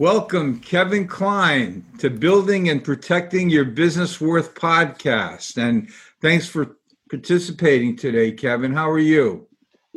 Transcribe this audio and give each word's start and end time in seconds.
Welcome, 0.00 0.60
Kevin 0.60 1.06
Klein, 1.06 1.84
to 1.98 2.08
Building 2.08 2.70
and 2.70 2.82
Protecting 2.82 3.50
Your 3.50 3.66
Business 3.66 4.18
Worth 4.18 4.54
podcast. 4.54 5.58
And 5.58 5.90
thanks 6.22 6.48
for 6.48 6.78
participating 7.10 7.96
today, 7.96 8.32
Kevin. 8.32 8.72
How 8.72 8.88
are 8.88 8.98
you? 8.98 9.46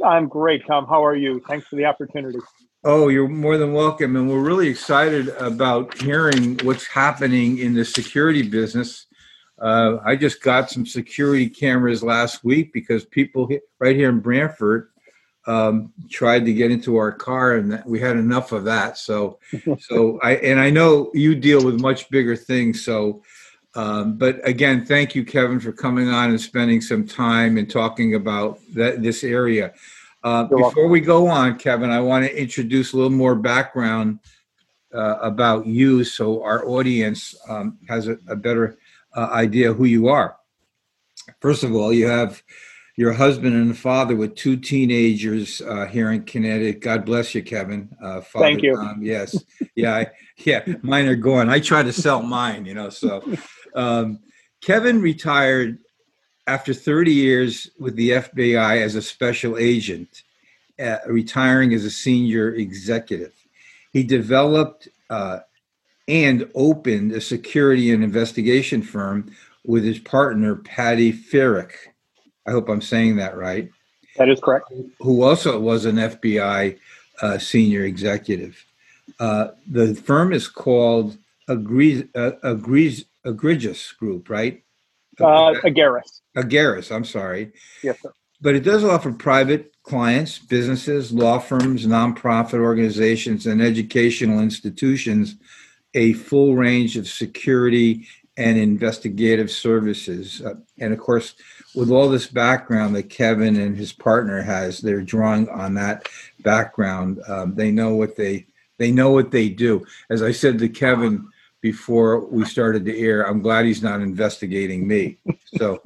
I'm 0.03 0.27
great, 0.27 0.67
Tom. 0.67 0.87
How 0.87 1.05
are 1.05 1.15
you? 1.15 1.41
Thanks 1.47 1.67
for 1.67 1.77
the 1.77 1.85
opportunity. 1.85 2.39
Oh, 2.83 3.07
you're 3.07 3.29
more 3.29 3.57
than 3.57 3.71
welcome. 3.71 4.17
And 4.17 4.29
we're 4.29 4.43
really 4.43 4.67
excited 4.67 5.29
about 5.29 5.97
hearing 6.01 6.59
what's 6.63 6.85
happening 6.85 7.59
in 7.59 7.73
the 7.73 7.85
security 7.85 8.41
business. 8.41 9.05
Uh, 9.57 9.99
I 10.05 10.17
just 10.17 10.41
got 10.41 10.69
some 10.69 10.85
security 10.85 11.47
cameras 11.47 12.03
last 12.03 12.43
week 12.43 12.73
because 12.73 13.05
people 13.05 13.49
right 13.79 13.95
here 13.95 14.09
in 14.09 14.19
Branford 14.19 14.89
um, 15.45 15.91
tried 16.09 16.45
to 16.45 16.53
get 16.53 16.71
into 16.71 16.97
our 16.97 17.11
car, 17.11 17.55
and 17.55 17.81
we 17.85 17.99
had 17.99 18.15
enough 18.15 18.51
of 18.51 18.63
that. 18.65 18.97
So, 18.97 19.39
so 19.79 20.19
I 20.21 20.35
and 20.35 20.59
I 20.59 20.69
know 20.69 21.11
you 21.13 21.35
deal 21.35 21.63
with 21.63 21.81
much 21.81 22.09
bigger 22.09 22.35
things. 22.35 22.83
So, 22.83 23.23
um, 23.75 24.17
but 24.17 24.45
again, 24.47 24.85
thank 24.85 25.15
you, 25.15 25.25
Kevin, 25.25 25.59
for 25.59 25.71
coming 25.71 26.09
on 26.09 26.29
and 26.29 26.39
spending 26.39 26.81
some 26.81 27.05
time 27.05 27.57
and 27.57 27.69
talking 27.69 28.15
about 28.15 28.59
that 28.73 29.01
this 29.01 29.23
area. 29.23 29.73
Uh, 30.23 30.43
before 30.43 30.61
welcome. 30.61 30.89
we 30.89 31.01
go 31.01 31.27
on, 31.27 31.59
Kevin, 31.59 31.89
I 31.89 31.99
want 31.99 32.25
to 32.25 32.41
introduce 32.41 32.93
a 32.93 32.95
little 32.95 33.11
more 33.11 33.35
background 33.35 34.19
uh, 34.93 35.17
about 35.21 35.65
you 35.65 36.03
so 36.03 36.41
our 36.43 36.65
audience 36.65 37.35
um, 37.49 37.77
has 37.89 38.07
a, 38.07 38.17
a 38.27 38.35
better 38.35 38.77
uh, 39.15 39.29
idea 39.33 39.73
who 39.73 39.83
you 39.83 40.07
are. 40.07 40.37
First 41.41 41.63
of 41.63 41.75
all, 41.75 41.91
you 41.91 42.07
have 42.07 42.41
your 42.95 43.13
husband 43.13 43.55
and 43.55 43.77
father 43.77 44.15
with 44.15 44.35
two 44.35 44.55
teenagers 44.55 45.61
uh, 45.61 45.85
here 45.85 46.11
in 46.11 46.23
Connecticut. 46.23 46.81
God 46.81 47.05
bless 47.05 47.33
you, 47.33 47.41
Kevin. 47.41 47.89
Uh, 48.01 48.21
father, 48.21 48.45
Thank 48.45 48.61
you. 48.61 48.75
Um, 48.75 49.01
yes, 49.01 49.43
yeah, 49.75 49.95
I, 49.95 50.07
yeah. 50.37 50.63
Mine 50.81 51.07
are 51.07 51.15
going. 51.15 51.49
I 51.49 51.59
try 51.59 51.81
to 51.81 51.93
sell 51.93 52.21
mine, 52.21 52.65
you 52.65 52.75
know. 52.75 52.89
So, 52.89 53.23
um, 53.75 54.19
Kevin 54.61 55.01
retired 55.01 55.79
after 56.47 56.73
30 56.73 57.11
years 57.11 57.69
with 57.79 57.95
the 57.95 58.11
FBI 58.11 58.81
as 58.81 58.95
a 58.95 59.01
special 59.01 59.57
agent, 59.57 60.23
uh, 60.79 60.97
retiring 61.07 61.73
as 61.73 61.85
a 61.85 61.91
senior 61.91 62.53
executive, 62.53 63.33
he 63.91 64.03
developed 64.03 64.87
uh, 65.09 65.39
and 66.07 66.49
opened 66.53 67.13
a 67.13 67.21
security 67.21 67.91
and 67.91 68.03
investigation 68.03 68.81
firm 68.81 69.31
with 69.65 69.83
his 69.83 69.99
partner, 69.99 70.55
Patty 70.55 71.11
Ferrick. 71.13 71.92
I 72.45 72.51
hope 72.51 72.69
I'm 72.69 72.81
saying 72.81 73.17
that 73.17 73.37
right. 73.37 73.69
That 74.17 74.29
is 74.29 74.39
correct. 74.39 74.71
Who 74.99 75.23
also 75.23 75.59
was 75.59 75.85
an 75.85 75.95
FBI 75.95 76.77
uh, 77.21 77.37
senior 77.37 77.83
executive. 77.83 78.63
Uh, 79.19 79.49
the 79.67 79.95
firm 79.95 80.33
is 80.33 80.47
called 80.47 81.17
Agrees, 81.47 82.03
uh, 82.15 82.31
Agrees, 82.43 83.05
Egregious 83.25 83.91
Group, 83.93 84.29
right? 84.29 84.61
Uh, 85.19 85.53
Agaris. 85.63 86.21
Agaris, 86.35 86.91
I'm 86.93 87.05
sorry. 87.05 87.51
Yes, 87.83 88.01
sir. 88.01 88.11
But 88.41 88.55
it 88.55 88.63
does 88.63 88.83
offer 88.83 89.11
private 89.11 89.73
clients, 89.83 90.39
businesses, 90.39 91.11
law 91.13 91.39
firms, 91.39 91.85
nonprofit 91.85 92.59
organizations, 92.59 93.45
and 93.45 93.61
educational 93.61 94.39
institutions 94.39 95.35
a 95.93 96.13
full 96.13 96.55
range 96.55 96.97
of 96.97 97.07
security 97.07 98.07
and 98.37 98.57
investigative 98.57 99.51
services. 99.51 100.41
Uh, 100.41 100.55
and 100.79 100.91
of 100.93 100.99
course, 100.99 101.35
with 101.75 101.89
all 101.89 102.09
this 102.09 102.27
background 102.27 102.95
that 102.95 103.09
Kevin 103.09 103.55
and 103.55 103.75
his 103.75 103.93
partner 103.93 104.41
has, 104.41 104.79
they're 104.79 105.01
drawing 105.01 105.49
on 105.49 105.73
that 105.75 106.07
background. 106.41 107.21
Um, 107.27 107.55
they 107.55 107.71
know 107.71 107.95
what 107.95 108.15
they 108.15 108.45
they 108.77 108.91
know 108.91 109.11
what 109.11 109.31
they 109.31 109.49
do. 109.49 109.85
As 110.09 110.21
I 110.21 110.31
said 110.31 110.59
to 110.59 110.69
Kevin 110.69 111.27
before 111.63 112.19
we 112.25 112.43
started 112.45 112.83
the 112.83 112.99
air. 112.99 113.25
I'm 113.25 113.41
glad 113.41 113.65
he's 113.65 113.81
not 113.81 114.01
investigating 114.01 114.85
me. 114.85 115.17
So, 115.57 115.81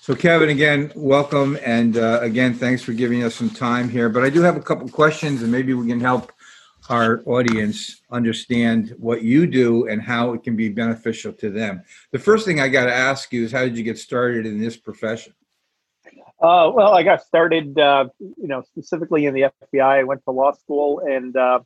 so 0.00 0.14
Kevin, 0.14 0.50
again, 0.50 0.92
welcome, 0.94 1.58
and 1.64 1.96
uh, 1.96 2.20
again, 2.20 2.54
thanks 2.54 2.82
for 2.82 2.92
giving 2.92 3.24
us 3.24 3.34
some 3.34 3.50
time 3.50 3.88
here. 3.88 4.08
But 4.08 4.24
I 4.24 4.30
do 4.30 4.42
have 4.42 4.56
a 4.56 4.60
couple 4.60 4.88
questions, 4.88 5.42
and 5.42 5.50
maybe 5.50 5.72
we 5.74 5.88
can 5.88 6.00
help 6.00 6.32
our 6.88 7.22
audience 7.26 8.02
understand 8.10 8.94
what 8.98 9.22
you 9.22 9.46
do 9.46 9.88
and 9.88 10.00
how 10.00 10.32
it 10.32 10.42
can 10.42 10.56
be 10.56 10.68
beneficial 10.68 11.32
to 11.34 11.50
them. 11.50 11.82
The 12.12 12.18
first 12.18 12.44
thing 12.44 12.60
I 12.60 12.68
got 12.68 12.86
to 12.86 12.94
ask 12.94 13.32
you 13.32 13.44
is, 13.44 13.52
how 13.52 13.62
did 13.62 13.76
you 13.76 13.84
get 13.84 13.98
started 13.98 14.46
in 14.46 14.60
this 14.60 14.76
profession? 14.76 15.34
Uh, 16.40 16.70
well, 16.74 16.92
I 16.92 17.02
got 17.02 17.22
started, 17.22 17.78
uh, 17.78 18.08
you 18.18 18.46
know, 18.46 18.62
specifically 18.62 19.24
in 19.24 19.34
the 19.34 19.50
FBI. 19.62 20.00
I 20.00 20.02
went 20.04 20.22
to 20.24 20.32
law 20.32 20.52
school, 20.52 21.00
and 21.00 21.34
uh, 21.34 21.60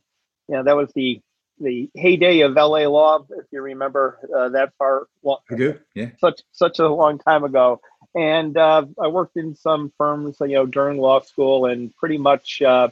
you 0.48 0.54
know 0.54 0.62
that 0.62 0.76
was 0.76 0.92
the 0.94 1.20
the 1.60 1.90
heyday 1.94 2.40
of 2.40 2.54
LA 2.54 2.86
law, 2.86 3.26
if 3.30 3.46
you 3.50 3.62
remember 3.62 4.18
uh, 4.34 4.48
that 4.50 4.72
far. 4.78 5.08
Well, 5.22 5.42
I 5.50 5.56
do. 5.56 5.78
Yeah. 5.94 6.10
Such 6.18 6.42
such 6.52 6.78
a 6.78 6.88
long 6.88 7.18
time 7.18 7.42
ago, 7.42 7.80
and 8.14 8.56
uh, 8.56 8.86
I 9.02 9.08
worked 9.08 9.36
in 9.36 9.56
some 9.56 9.92
firms, 9.98 10.36
you 10.40 10.48
know, 10.48 10.66
during 10.66 10.98
law 10.98 11.20
school, 11.20 11.66
and 11.66 11.94
pretty 11.96 12.18
much 12.18 12.62
uh, 12.62 12.88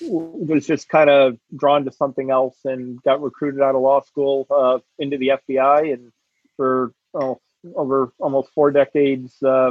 was 0.00 0.66
just 0.66 0.88
kind 0.88 1.10
of 1.10 1.38
drawn 1.54 1.84
to 1.84 1.92
something 1.92 2.30
else, 2.30 2.56
and 2.64 3.02
got 3.02 3.22
recruited 3.22 3.60
out 3.60 3.74
of 3.74 3.82
law 3.82 4.00
school 4.02 4.46
uh, 4.50 4.78
into 4.98 5.18
the 5.18 5.32
FBI, 5.48 5.92
and 5.92 6.12
for 6.56 6.92
oh, 7.14 7.40
over 7.74 8.12
almost 8.18 8.50
four 8.54 8.70
decades, 8.70 9.42
uh, 9.42 9.70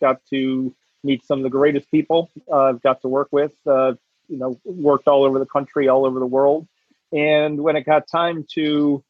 got 0.00 0.20
to 0.30 0.74
meet 1.04 1.24
some 1.24 1.38
of 1.38 1.44
the 1.44 1.50
greatest 1.50 1.90
people 1.90 2.30
uh, 2.50 2.62
I've 2.62 2.82
got 2.82 3.02
to 3.02 3.08
work 3.08 3.28
with. 3.30 3.52
you 4.28 4.38
know, 4.38 4.58
worked 4.64 5.06
all 5.06 5.24
over 5.24 5.38
the 5.38 5.46
country, 5.46 5.88
all 5.88 6.04
over 6.04 6.18
the 6.18 6.26
world 6.26 6.66
and 7.12 7.60
when 7.60 7.76
it 7.76 7.86
got 7.86 8.08
time 8.08 8.44
to 8.54 9.02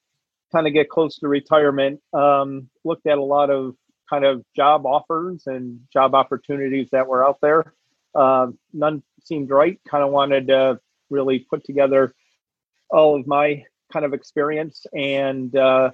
kind 0.53 0.67
of 0.67 0.73
get 0.73 0.89
close 0.89 1.19
to 1.19 1.29
retirement, 1.29 2.01
um, 2.13 2.69
looked 2.85 3.07
at 3.07 3.19
a 3.19 3.23
lot 3.23 3.51
of 3.51 3.75
kind 4.09 4.25
of 4.25 4.45
job 4.55 4.87
offers 4.87 5.43
and 5.47 5.81
job 5.93 6.15
opportunities 6.15 6.89
that 6.93 7.09
were 7.09 7.27
out 7.27 7.39
there. 7.41 7.75
Uh, 8.17 8.49
none 8.73 9.03
seemed 9.25 9.51
right. 9.51 9.79
Kind 9.87 10.03
of 10.03 10.11
wanted 10.11 10.49
to 10.49 10.81
really 11.11 11.41
put 11.41 11.65
together 11.65 12.15
all 12.89 13.19
of 13.19 13.27
my 13.27 13.65
kind 13.93 14.05
of 14.05 14.15
experience. 14.15 14.87
And 14.95 15.55
uh, 15.55 15.91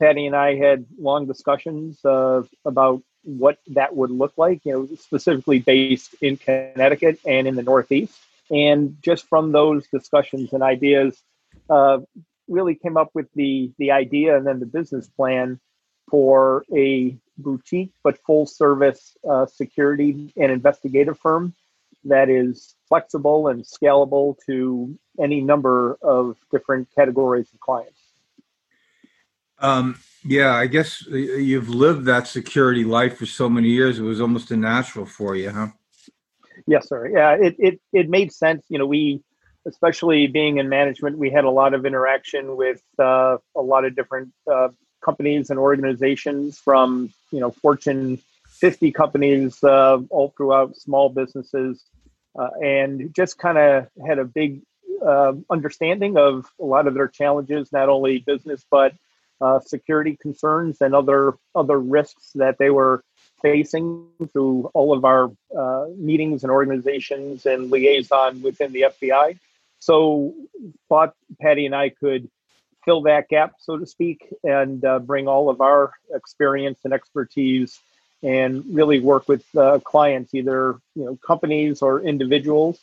Patty 0.00 0.26
and 0.26 0.36
I 0.36 0.56
had 0.56 0.86
long 0.98 1.26
discussions 1.26 2.02
uh, 2.04 2.42
about 2.64 3.02
what 3.22 3.58
that 3.68 3.96
would 3.96 4.10
look 4.10 4.34
like, 4.36 4.60
you 4.64 4.72
know, 4.72 4.96
specifically 4.96 5.58
based 5.58 6.14
in 6.20 6.36
Connecticut 6.36 7.18
and 7.26 7.46
in 7.46 7.56
the 7.56 7.62
Northeast. 7.62 8.18
And 8.50 8.98
just 9.02 9.26
from 9.28 9.52
those 9.52 9.86
discussions 9.88 10.52
and 10.52 10.62
ideas, 10.62 11.18
uh, 11.70 12.00
really 12.48 12.74
came 12.74 12.96
up 12.96 13.10
with 13.14 13.26
the 13.34 13.72
the 13.78 13.90
idea 13.90 14.36
and 14.36 14.46
then 14.46 14.60
the 14.60 14.66
business 14.66 15.08
plan 15.08 15.58
for 16.10 16.64
a 16.74 17.16
boutique 17.38 17.92
but 18.02 18.18
full 18.26 18.46
service 18.46 19.16
uh, 19.28 19.46
security 19.46 20.32
and 20.36 20.52
investigative 20.52 21.18
firm 21.18 21.54
that 22.04 22.28
is 22.28 22.74
flexible 22.88 23.48
and 23.48 23.64
scalable 23.64 24.36
to 24.46 24.98
any 25.20 25.40
number 25.40 25.98
of 26.02 26.36
different 26.50 26.88
categories 26.96 27.48
of 27.52 27.60
clients. 27.60 28.00
Um, 29.58 29.98
yeah, 30.24 30.54
I 30.54 30.66
guess 30.66 31.06
you've 31.06 31.68
lived 31.68 32.04
that 32.06 32.26
security 32.26 32.84
life 32.84 33.18
for 33.18 33.26
so 33.26 33.48
many 33.48 33.68
years. 33.68 33.98
It 33.98 34.02
was 34.02 34.20
almost 34.20 34.50
a 34.50 34.56
natural 34.56 35.06
for 35.06 35.36
you, 35.36 35.50
huh? 35.50 35.68
Yes, 36.66 36.88
sir. 36.88 37.08
Yeah, 37.08 37.32
it 37.34 37.56
it 37.58 37.80
it 37.92 38.08
made 38.08 38.32
sense. 38.32 38.64
You 38.68 38.78
know, 38.78 38.86
we 38.86 39.22
especially 39.66 40.26
being 40.26 40.58
in 40.58 40.68
management, 40.68 41.18
we 41.18 41.30
had 41.30 41.44
a 41.44 41.50
lot 41.50 41.74
of 41.74 41.86
interaction 41.86 42.56
with 42.56 42.82
uh, 42.98 43.36
a 43.56 43.62
lot 43.62 43.84
of 43.84 43.96
different 43.96 44.32
uh, 44.50 44.68
companies 45.02 45.50
and 45.50 45.58
organizations 45.58 46.58
from, 46.58 47.12
you 47.30 47.40
know, 47.40 47.50
Fortune 47.50 48.18
50 48.48 48.92
companies 48.92 49.62
uh, 49.64 49.98
all 50.10 50.32
throughout 50.36 50.76
small 50.76 51.08
businesses 51.08 51.84
uh, 52.38 52.50
and 52.62 53.14
just 53.14 53.38
kind 53.38 53.58
of 53.58 53.88
had 54.06 54.18
a 54.18 54.24
big 54.24 54.62
uh, 55.04 55.32
understanding 55.50 56.16
of 56.16 56.46
a 56.60 56.64
lot 56.64 56.86
of 56.86 56.94
their 56.94 57.08
challenges, 57.08 57.72
not 57.72 57.88
only 57.88 58.18
business 58.18 58.64
but 58.70 58.94
uh, 59.40 59.60
security 59.60 60.16
concerns 60.20 60.80
and 60.80 60.94
other 60.94 61.34
other 61.54 61.78
risks 61.78 62.30
that 62.34 62.56
they 62.58 62.70
were 62.70 63.04
facing 63.42 64.06
through 64.32 64.70
all 64.74 64.96
of 64.96 65.04
our 65.04 65.30
uh, 65.56 65.86
meetings 65.96 66.44
and 66.44 66.50
organizations 66.50 67.44
and 67.44 67.70
liaison 67.70 68.40
within 68.42 68.72
the 68.72 68.86
FBI. 69.00 69.38
So, 69.80 70.34
thought 70.88 71.14
Patty 71.42 71.66
and 71.66 71.74
I 71.74 71.90
could 71.90 72.30
fill 72.84 73.02
that 73.02 73.28
gap, 73.28 73.54
so 73.58 73.76
to 73.76 73.86
speak, 73.86 74.26
and 74.42 74.82
uh, 74.84 74.98
bring 74.98 75.28
all 75.28 75.50
of 75.50 75.60
our 75.60 75.92
experience 76.14 76.78
and 76.84 76.94
expertise 76.94 77.78
and 78.24 78.64
really 78.74 79.00
work 79.00 79.28
with 79.28 79.44
uh, 79.54 79.78
clients, 79.84 80.34
either 80.34 80.80
you 80.96 81.04
know 81.04 81.18
companies 81.24 81.82
or 81.82 82.00
individuals, 82.00 82.80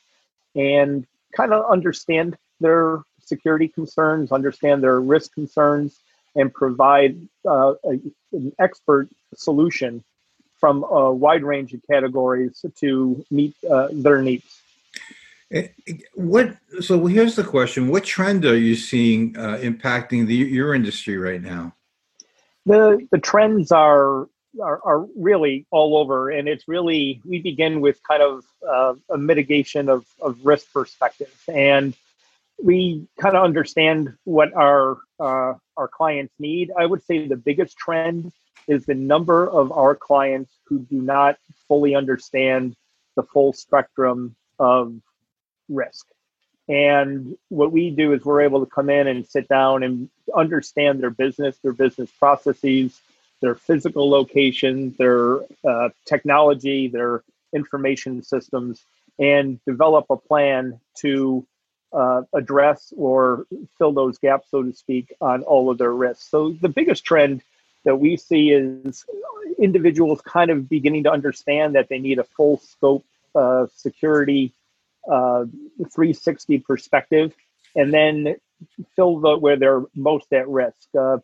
and 0.56 1.06
kind 1.36 1.52
of 1.52 1.70
understand 1.70 2.38
their 2.60 3.02
security 3.26 3.68
concerns, 3.68 4.32
understand 4.32 4.84
their 4.84 5.02
risk 5.02 5.34
concerns, 5.34 6.00
and 6.36 6.54
provide 6.54 7.18
uh, 7.46 7.74
a, 7.84 8.00
an 8.34 8.54
expert 8.60 9.10
solution 9.36 10.04
from 10.60 10.84
a 10.84 11.12
wide 11.12 11.44
range 11.44 11.74
of 11.74 11.82
categories 11.90 12.64
to 12.78 13.26
meet 13.32 13.56
uh, 13.70 13.88
their 13.92 14.22
needs. 14.22 14.62
Eh, 15.52 15.68
what? 16.14 16.56
So 16.82 17.08
here's 17.08 17.36
the 17.36 17.44
question: 17.44 17.90
What 17.90 18.04
trend 18.06 18.46
are 18.46 18.58
you 18.58 18.76
seeing 18.76 19.36
uh, 19.36 19.58
impacting 19.62 20.28
the, 20.28 20.36
your 20.36 20.74
industry 20.76 21.18
right 21.18 21.42
now? 21.42 21.76
The 22.68 23.08
the 23.12 23.18
trends 23.18 23.72
are, 23.72 24.30
are, 24.62 24.82
are 24.84 25.06
really 25.16 25.66
all 25.72 25.98
over, 25.98 26.30
and 26.30 26.48
it's 26.48 26.68
really 26.68 27.22
we 27.26 27.40
begin 27.40 27.82
with 27.82 28.00
kind 28.04 28.22
of 28.22 28.44
uh, 28.68 28.94
a 29.10 29.18
mitigation 29.18 29.90
of 29.90 30.06
of 30.22 30.46
risk 30.46 30.72
perspective, 30.74 31.34
and 31.48 31.96
we 32.64 33.08
kind 33.20 33.36
of 33.36 33.44
understand 33.44 34.14
what 34.24 34.54
our 34.54 34.98
uh, 35.20 35.54
our 35.78 35.88
clients 35.88 36.34
need. 36.40 36.72
I 36.78 36.86
would 36.86 37.04
say 37.04 37.28
the 37.28 37.36
biggest 37.36 37.78
trend 37.78 38.32
is 38.68 38.86
the 38.86 38.96
number 38.96 39.50
of 39.50 39.72
our 39.72 39.96
clients 39.96 40.52
who 40.66 40.80
do 40.80 41.02
not 41.02 41.38
fully 41.68 41.96
understand 41.96 42.76
the 43.16 43.24
full 43.24 43.54
spectrum 43.54 44.36
of 44.60 44.94
risk. 45.68 46.06
And 46.68 47.38
what 47.50 47.72
we 47.72 47.90
do 47.90 48.14
is 48.14 48.24
we're 48.24 48.42
able 48.42 48.64
to 48.64 48.70
come 48.70 48.90
in 48.90 49.08
and 49.08 49.28
sit 49.28 49.48
down 49.48 49.84
and 49.84 50.10
understand 50.36 51.02
their 51.02 51.10
business, 51.10 51.58
their 51.58 51.74
business 51.74 52.10
processes, 52.12 53.02
their 53.42 53.56
physical 53.56 54.10
location, 54.10 54.96
their 54.98 55.40
uh, 55.68 55.90
technology, 56.06 56.88
their 56.88 57.24
information 57.54 58.24
systems, 58.24 58.84
and 59.20 59.60
develop 59.66 60.06
a 60.10 60.18
plan 60.18 60.80
to 60.98 61.46
uh, 61.94 62.22
address 62.34 62.94
or 62.96 63.46
fill 63.78 63.92
those 63.92 64.18
gaps, 64.18 64.50
so 64.50 64.64
to 64.64 64.74
speak, 64.74 65.14
on 65.20 65.44
all 65.44 65.70
of 65.70 65.78
their 65.78 65.94
risks. 65.94 66.30
So 66.30 66.52
the 66.62 66.70
biggest 66.70 67.04
trend 67.04 67.42
that 67.84 67.96
we 67.96 68.16
see 68.16 68.52
is 68.52 69.06
individuals 69.60 70.22
kind 70.22 70.52
of 70.52 70.70
beginning 70.70 71.04
to 71.04 71.12
understand 71.12 71.76
that 71.76 71.90
they 71.90 72.00
need 72.00 72.20
a 72.20 72.24
full 72.24 72.58
scope 72.58 73.06
uh, 73.36 73.68
security 73.76 74.54
uh, 75.10 75.46
360 75.94 76.60
perspective 76.60 77.34
and 77.76 77.94
then 77.94 78.36
fill 78.96 79.20
the 79.20 79.38
where 79.38 79.56
they're 79.56 79.84
most 79.96 80.32
at 80.34 80.48
risk. 80.48 80.88
Uh, 80.98 81.18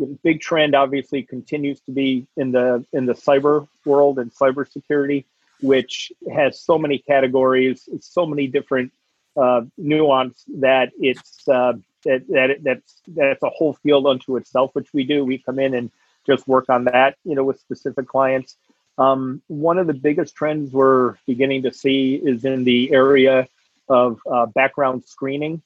the 0.00 0.18
big 0.22 0.40
trend 0.40 0.74
obviously 0.74 1.22
continues 1.22 1.80
to 1.80 1.92
be 1.92 2.26
in 2.36 2.52
the 2.52 2.84
in 2.92 3.06
the 3.06 3.12
cyber 3.12 3.68
world 3.84 4.18
and 4.18 4.32
cybersecurity, 4.34 5.24
which 5.60 6.12
has 6.32 6.58
so 6.58 6.78
many 6.78 6.98
categories, 6.98 7.88
so 8.00 8.24
many 8.24 8.46
different 8.46 8.92
uh, 9.36 9.62
nuance 9.76 10.44
that 10.58 10.90
it's 10.98 11.46
uh, 11.48 11.74
that 12.04 12.26
that 12.28 12.50
it, 12.50 12.64
that's 12.64 13.02
that's 13.08 13.42
a 13.42 13.50
whole 13.50 13.74
field 13.74 14.06
unto 14.06 14.36
itself. 14.36 14.70
Which 14.74 14.92
we 14.94 15.04
do. 15.04 15.24
We 15.24 15.38
come 15.38 15.58
in 15.58 15.74
and 15.74 15.90
just 16.26 16.48
work 16.48 16.70
on 16.70 16.84
that, 16.84 17.16
you 17.24 17.34
know, 17.34 17.44
with 17.44 17.60
specific 17.60 18.08
clients. 18.08 18.56
Um, 18.98 19.42
one 19.48 19.78
of 19.78 19.86
the 19.86 19.94
biggest 19.94 20.34
trends 20.34 20.72
we're 20.72 21.16
beginning 21.26 21.62
to 21.62 21.72
see 21.72 22.14
is 22.14 22.44
in 22.44 22.64
the 22.64 22.92
area 22.92 23.48
of 23.88 24.20
uh, 24.30 24.46
background 24.46 25.04
screening. 25.04 25.62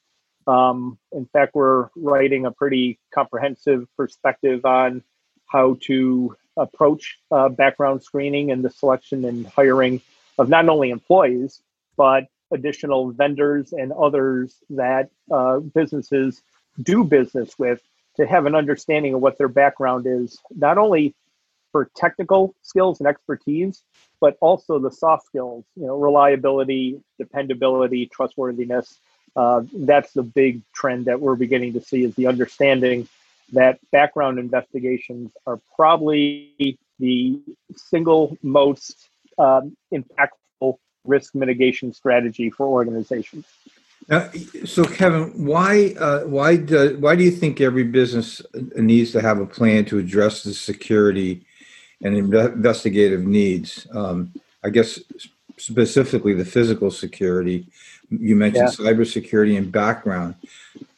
Um, 0.46 0.98
in 1.12 1.26
fact, 1.26 1.54
we're 1.54 1.88
writing 1.96 2.46
a 2.46 2.50
pretty 2.50 2.98
comprehensive 3.12 3.86
perspective 3.96 4.64
on 4.64 5.02
how 5.46 5.76
to 5.82 6.36
approach 6.56 7.18
uh, 7.30 7.48
background 7.48 8.02
screening 8.02 8.50
and 8.50 8.64
the 8.64 8.70
selection 8.70 9.24
and 9.24 9.46
hiring 9.46 10.00
of 10.38 10.48
not 10.48 10.68
only 10.68 10.90
employees, 10.90 11.62
but 11.96 12.24
additional 12.52 13.10
vendors 13.10 13.72
and 13.72 13.92
others 13.92 14.56
that 14.70 15.10
uh, 15.30 15.58
businesses 15.58 16.42
do 16.82 17.04
business 17.04 17.58
with 17.58 17.80
to 18.16 18.26
have 18.26 18.46
an 18.46 18.54
understanding 18.54 19.14
of 19.14 19.20
what 19.20 19.38
their 19.38 19.48
background 19.48 20.06
is, 20.06 20.38
not 20.50 20.78
only 20.78 21.14
for 21.72 21.90
technical 21.96 22.54
skills 22.62 23.00
and 23.00 23.08
expertise, 23.08 23.82
but 24.20 24.36
also 24.40 24.78
the 24.78 24.90
soft 24.90 25.26
skills, 25.26 25.64
you 25.74 25.84
know, 25.86 25.96
reliability, 25.96 27.00
dependability, 27.18 28.06
trustworthiness. 28.06 29.00
Uh, 29.36 29.62
that's 29.72 30.12
the 30.12 30.22
big 30.22 30.62
trend 30.72 31.06
that 31.06 31.20
we're 31.20 31.34
beginning 31.34 31.72
to 31.72 31.80
see 31.80 32.04
is 32.04 32.14
the 32.14 32.26
understanding 32.26 33.08
that 33.52 33.78
background 33.90 34.38
investigations 34.38 35.32
are 35.46 35.60
probably 35.74 36.78
the 36.98 37.40
single 37.76 38.36
most 38.42 39.08
um, 39.38 39.76
impactful 39.92 40.76
risk 41.04 41.34
mitigation 41.34 41.92
strategy 41.92 42.50
for 42.50 42.66
organizations. 42.66 43.44
Uh, 44.10 44.28
so, 44.64 44.84
Kevin, 44.84 45.30
why 45.46 45.94
uh, 45.98 46.20
why 46.20 46.56
do 46.56 46.96
why 46.98 47.16
do 47.16 47.24
you 47.24 47.30
think 47.30 47.60
every 47.60 47.84
business 47.84 48.42
needs 48.76 49.12
to 49.12 49.20
have 49.20 49.40
a 49.40 49.46
plan 49.46 49.84
to 49.86 49.98
address 49.98 50.42
the 50.42 50.52
security 50.52 51.44
and 52.02 52.14
investigative 52.14 53.24
needs? 53.24 53.86
Um, 53.92 54.32
I 54.62 54.70
guess 54.70 55.00
specifically 55.56 56.34
the 56.34 56.44
physical 56.44 56.90
security. 56.90 57.66
You 58.10 58.36
mentioned 58.36 58.70
yeah. 58.78 58.86
cybersecurity 58.86 59.56
and 59.56 59.70
background. 59.70 60.34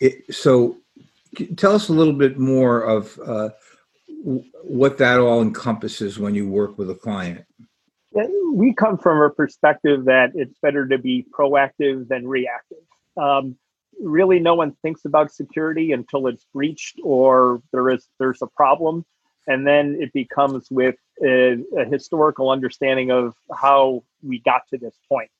It, 0.00 0.34
so, 0.34 0.76
tell 1.56 1.74
us 1.74 1.88
a 1.88 1.92
little 1.92 2.12
bit 2.12 2.38
more 2.38 2.82
of 2.82 3.18
uh, 3.24 3.50
what 4.62 4.98
that 4.98 5.20
all 5.20 5.42
encompasses 5.42 6.18
when 6.18 6.34
you 6.34 6.48
work 6.48 6.78
with 6.78 6.90
a 6.90 6.94
client. 6.94 7.44
We 8.52 8.72
come 8.72 8.96
from 8.96 9.20
a 9.20 9.28
perspective 9.28 10.06
that 10.06 10.32
it's 10.34 10.58
better 10.62 10.88
to 10.88 10.96
be 10.96 11.26
proactive 11.38 12.08
than 12.08 12.26
reactive 12.26 12.78
um, 13.16 13.56
really 14.00 14.38
no 14.38 14.54
one 14.54 14.72
thinks 14.82 15.04
about 15.04 15.32
security 15.32 15.92
until 15.92 16.26
it's 16.26 16.46
breached 16.52 17.00
or 17.02 17.62
there 17.72 17.88
is 17.88 18.08
there's 18.18 18.42
a 18.42 18.46
problem 18.46 19.04
and 19.46 19.66
then 19.66 19.96
it 20.00 20.12
becomes 20.12 20.68
with 20.70 20.96
a, 21.24 21.56
a 21.76 21.84
historical 21.84 22.50
understanding 22.50 23.10
of 23.10 23.34
how 23.54 24.02
we 24.22 24.38
got 24.38 24.62
to 24.68 24.78
this 24.78 24.94
point 25.08 25.30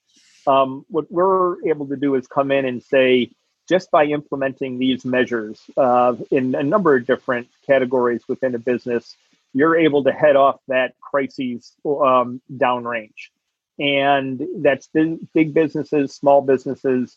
um, 0.47 0.85
what 0.89 1.11
we're 1.11 1.67
able 1.69 1.87
to 1.89 1.97
do 1.97 2.15
is 2.15 2.27
come 2.27 2.51
in 2.51 2.65
and 2.65 2.83
say 2.83 3.31
just 3.69 3.91
by 3.91 4.05
implementing 4.05 4.79
these 4.79 5.05
measures 5.05 5.61
uh, 5.77 6.15
in 6.31 6.55
a 6.55 6.63
number 6.63 6.95
of 6.95 7.05
different 7.05 7.49
categories 7.67 8.23
within 8.29 8.55
a 8.55 8.59
business 8.59 9.17
you're 9.53 9.77
able 9.77 10.05
to 10.05 10.13
head 10.13 10.37
off 10.37 10.61
that 10.69 10.95
crises 11.01 11.75
um, 11.87 12.41
downrange 12.57 13.31
and 13.79 14.43
that's 14.59 14.89
big, 14.89 15.19
big 15.35 15.53
businesses 15.53 16.15
small 16.15 16.43
businesses 16.43 17.17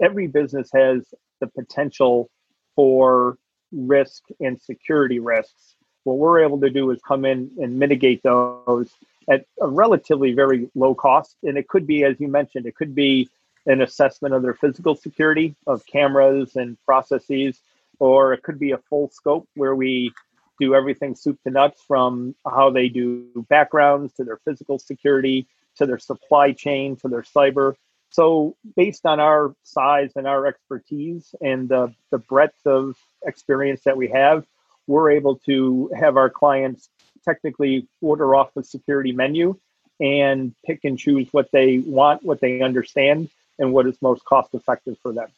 every 0.00 0.26
business 0.26 0.70
has 0.74 1.02
the 1.40 1.46
potential 1.46 2.30
for 2.76 3.38
risk 3.72 4.22
and 4.40 4.60
security 4.60 5.18
risks. 5.18 5.76
What 6.04 6.18
we're 6.18 6.42
able 6.42 6.60
to 6.60 6.70
do 6.70 6.90
is 6.90 7.00
come 7.06 7.24
in 7.24 7.50
and 7.60 7.78
mitigate 7.78 8.22
those 8.22 8.90
at 9.28 9.44
a 9.60 9.68
relatively 9.68 10.32
very 10.32 10.70
low 10.74 10.94
cost. 10.94 11.36
And 11.42 11.56
it 11.58 11.68
could 11.68 11.86
be, 11.86 12.04
as 12.04 12.18
you 12.18 12.28
mentioned, 12.28 12.66
it 12.66 12.74
could 12.74 12.94
be 12.94 13.28
an 13.66 13.82
assessment 13.82 14.34
of 14.34 14.42
their 14.42 14.54
physical 14.54 14.96
security 14.96 15.54
of 15.66 15.84
cameras 15.86 16.56
and 16.56 16.78
processes, 16.84 17.60
or 17.98 18.32
it 18.32 18.42
could 18.42 18.58
be 18.58 18.72
a 18.72 18.78
full 18.78 19.10
scope 19.10 19.46
where 19.54 19.74
we 19.74 20.12
do 20.58 20.74
everything 20.74 21.14
soup 21.14 21.38
to 21.44 21.50
nuts 21.50 21.82
from 21.86 22.34
how 22.50 22.70
they 22.70 22.88
do 22.88 23.26
backgrounds 23.48 24.12
to 24.14 24.24
their 24.24 24.38
physical 24.44 24.78
security 24.78 25.46
to 25.76 25.86
their 25.86 25.98
supply 25.98 26.52
chain 26.52 26.96
to 26.96 27.08
their 27.08 27.22
cyber 27.22 27.74
so, 28.10 28.56
based 28.76 29.06
on 29.06 29.20
our 29.20 29.54
size 29.62 30.12
and 30.16 30.26
our 30.26 30.46
expertise 30.46 31.32
and 31.40 31.68
the, 31.68 31.94
the 32.10 32.18
breadth 32.18 32.66
of 32.66 32.96
experience 33.24 33.82
that 33.84 33.96
we 33.96 34.08
have, 34.08 34.44
we're 34.90 35.10
able 35.10 35.36
to 35.46 35.90
have 35.98 36.16
our 36.16 36.28
clients 36.28 36.88
technically 37.24 37.86
order 38.00 38.34
off 38.34 38.52
the 38.54 38.64
security 38.64 39.12
menu 39.12 39.56
and 40.00 40.54
pick 40.64 40.80
and 40.84 40.98
choose 40.98 41.28
what 41.32 41.50
they 41.52 41.78
want, 41.78 42.22
what 42.24 42.40
they 42.40 42.60
understand, 42.62 43.28
and 43.58 43.72
what 43.72 43.86
is 43.86 44.00
most 44.02 44.24
cost 44.24 44.54
effective 44.54 44.96
for 45.02 45.12
them. 45.12 45.28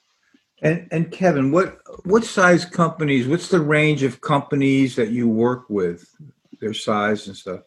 And, 0.62 0.86
and 0.92 1.10
Kevin, 1.10 1.50
what 1.50 1.80
what 2.04 2.24
size 2.24 2.64
companies? 2.64 3.26
What's 3.26 3.48
the 3.48 3.60
range 3.60 4.04
of 4.04 4.20
companies 4.20 4.96
that 4.96 5.10
you 5.10 5.28
work 5.28 5.68
with? 5.68 6.08
Their 6.60 6.74
size 6.74 7.26
and 7.26 7.36
stuff 7.36 7.62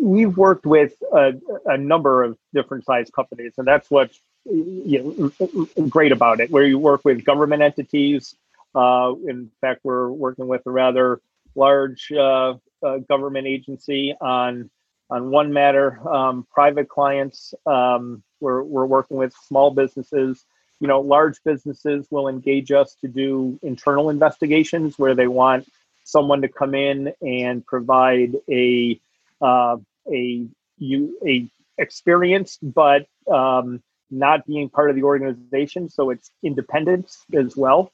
we've 0.00 0.36
worked 0.36 0.66
with 0.66 0.92
a, 1.12 1.32
a, 1.66 1.78
number 1.78 2.22
of 2.22 2.36
different 2.52 2.84
size 2.84 3.10
companies, 3.10 3.54
and 3.56 3.66
that's 3.66 3.90
what's 3.90 4.20
you 4.44 5.32
know, 5.38 5.66
great 5.88 6.12
about 6.12 6.40
it. 6.40 6.50
Where 6.50 6.64
you 6.64 6.78
work 6.78 7.02
with 7.04 7.24
government 7.24 7.62
entities. 7.62 8.36
Uh, 8.74 9.14
in 9.28 9.50
fact, 9.60 9.80
we're 9.84 10.10
working 10.10 10.48
with 10.48 10.62
a 10.66 10.70
rather 10.70 11.20
large 11.54 12.10
uh, 12.12 12.54
uh, 12.82 12.98
government 13.08 13.46
agency 13.46 14.14
on 14.20 14.70
on 15.10 15.30
one 15.30 15.52
matter. 15.52 16.00
Um, 16.08 16.46
private 16.50 16.88
clients, 16.88 17.54
um, 17.66 18.22
we're 18.40 18.62
we're 18.62 18.86
working 18.86 19.16
with 19.16 19.34
small 19.46 19.70
businesses. 19.70 20.44
You 20.80 20.88
know, 20.88 21.00
large 21.00 21.42
businesses 21.44 22.06
will 22.10 22.28
engage 22.28 22.72
us 22.72 22.96
to 23.00 23.08
do 23.08 23.58
internal 23.62 24.10
investigations 24.10 24.98
where 24.98 25.14
they 25.14 25.28
want 25.28 25.68
someone 26.04 26.42
to 26.42 26.48
come 26.48 26.74
in 26.74 27.12
and 27.22 27.64
provide 27.64 28.36
a 28.50 29.00
uh, 29.40 29.76
a 30.12 30.46
you 30.78 31.18
a 31.26 31.48
experienced 31.78 32.58
but 32.62 33.06
um, 33.30 33.82
not 34.10 34.46
being 34.46 34.68
part 34.68 34.90
of 34.90 34.96
the 34.96 35.02
organization, 35.02 35.88
so 35.88 36.10
it's 36.10 36.30
independent 36.42 37.10
as 37.32 37.56
well. 37.56 37.90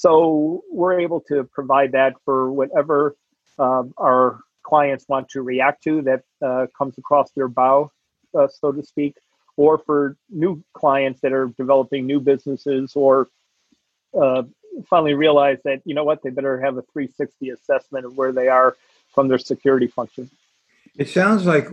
So 0.00 0.62
we're 0.70 1.00
able 1.00 1.20
to 1.22 1.42
provide 1.42 1.92
that 1.92 2.14
for 2.24 2.52
whatever 2.52 3.16
um, 3.58 3.92
our 3.96 4.38
clients 4.62 5.04
want 5.08 5.28
to 5.30 5.42
react 5.42 5.82
to 5.84 6.02
that 6.02 6.22
uh, 6.40 6.66
comes 6.76 6.96
across 6.98 7.32
their 7.32 7.48
bow, 7.48 7.90
uh, 8.32 8.46
so 8.46 8.70
to 8.70 8.84
speak, 8.84 9.16
or 9.56 9.78
for 9.78 10.16
new 10.30 10.62
clients 10.72 11.20
that 11.22 11.32
are 11.32 11.48
developing 11.58 12.06
new 12.06 12.20
businesses 12.20 12.92
or 12.94 13.28
uh, 14.16 14.44
finally 14.88 15.14
realize 15.14 15.58
that 15.64 15.82
you 15.84 15.96
know 15.96 16.04
what 16.04 16.22
they 16.22 16.30
better 16.30 16.60
have 16.60 16.76
a 16.76 16.82
360 16.92 17.50
assessment 17.50 18.06
of 18.06 18.16
where 18.16 18.30
they 18.30 18.46
are 18.46 18.76
from 19.12 19.26
their 19.26 19.38
security 19.38 19.88
function. 19.88 20.30
It 20.96 21.08
sounds 21.08 21.44
like 21.44 21.66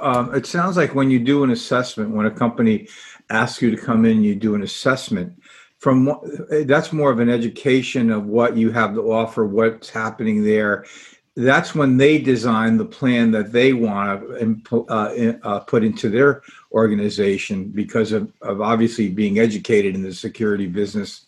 um, 0.00 0.32
it 0.34 0.46
sounds 0.46 0.76
like 0.76 0.94
when 0.94 1.10
you 1.10 1.18
do 1.18 1.42
an 1.42 1.50
assessment, 1.50 2.10
when 2.10 2.26
a 2.26 2.30
company 2.30 2.88
asks 3.28 3.60
you 3.60 3.72
to 3.72 3.76
come 3.76 4.04
in, 4.04 4.22
you 4.22 4.36
do 4.36 4.54
an 4.54 4.62
assessment. 4.62 5.42
From 5.82 6.16
that's 6.48 6.92
more 6.92 7.10
of 7.10 7.18
an 7.18 7.28
education 7.28 8.12
of 8.12 8.26
what 8.26 8.56
you 8.56 8.70
have 8.70 8.94
to 8.94 9.12
offer, 9.12 9.44
what's 9.44 9.90
happening 9.90 10.44
there. 10.44 10.86
That's 11.34 11.74
when 11.74 11.96
they 11.96 12.18
design 12.18 12.76
the 12.76 12.84
plan 12.84 13.32
that 13.32 13.50
they 13.50 13.72
want 13.72 14.64
to 14.66 14.86
uh, 14.86 15.32
uh, 15.42 15.58
put 15.60 15.82
into 15.82 16.08
their 16.08 16.42
organization 16.70 17.70
because 17.70 18.12
of, 18.12 18.32
of 18.42 18.60
obviously 18.60 19.08
being 19.08 19.40
educated 19.40 19.96
in 19.96 20.04
the 20.04 20.14
security 20.14 20.68
business 20.68 21.26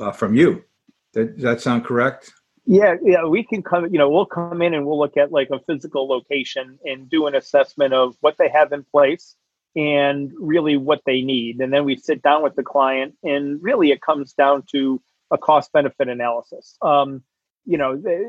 uh, 0.00 0.10
from 0.10 0.34
you. 0.34 0.64
That, 1.12 1.34
does 1.34 1.44
that 1.44 1.60
sound 1.60 1.84
correct? 1.84 2.32
Yeah, 2.66 2.96
yeah, 3.04 3.24
we 3.24 3.44
can 3.44 3.62
come, 3.62 3.84
you 3.92 3.98
know, 3.98 4.10
we'll 4.10 4.26
come 4.26 4.62
in 4.62 4.74
and 4.74 4.84
we'll 4.84 4.98
look 4.98 5.16
at 5.16 5.30
like 5.30 5.50
a 5.50 5.60
physical 5.60 6.08
location 6.08 6.80
and 6.84 7.08
do 7.08 7.28
an 7.28 7.36
assessment 7.36 7.94
of 7.94 8.16
what 8.20 8.36
they 8.36 8.48
have 8.48 8.72
in 8.72 8.82
place 8.82 9.36
and 9.74 10.32
really 10.38 10.76
what 10.76 11.00
they 11.06 11.22
need. 11.22 11.60
And 11.60 11.72
then 11.72 11.84
we 11.84 11.96
sit 11.96 12.22
down 12.22 12.42
with 12.42 12.54
the 12.56 12.62
client 12.62 13.14
and 13.22 13.62
really 13.62 13.90
it 13.90 14.02
comes 14.02 14.32
down 14.32 14.64
to 14.72 15.00
a 15.30 15.38
cost 15.38 15.72
benefit 15.72 16.08
analysis. 16.08 16.76
Um, 16.82 17.22
you 17.64 17.78
know, 17.78 17.96
they, 17.96 18.24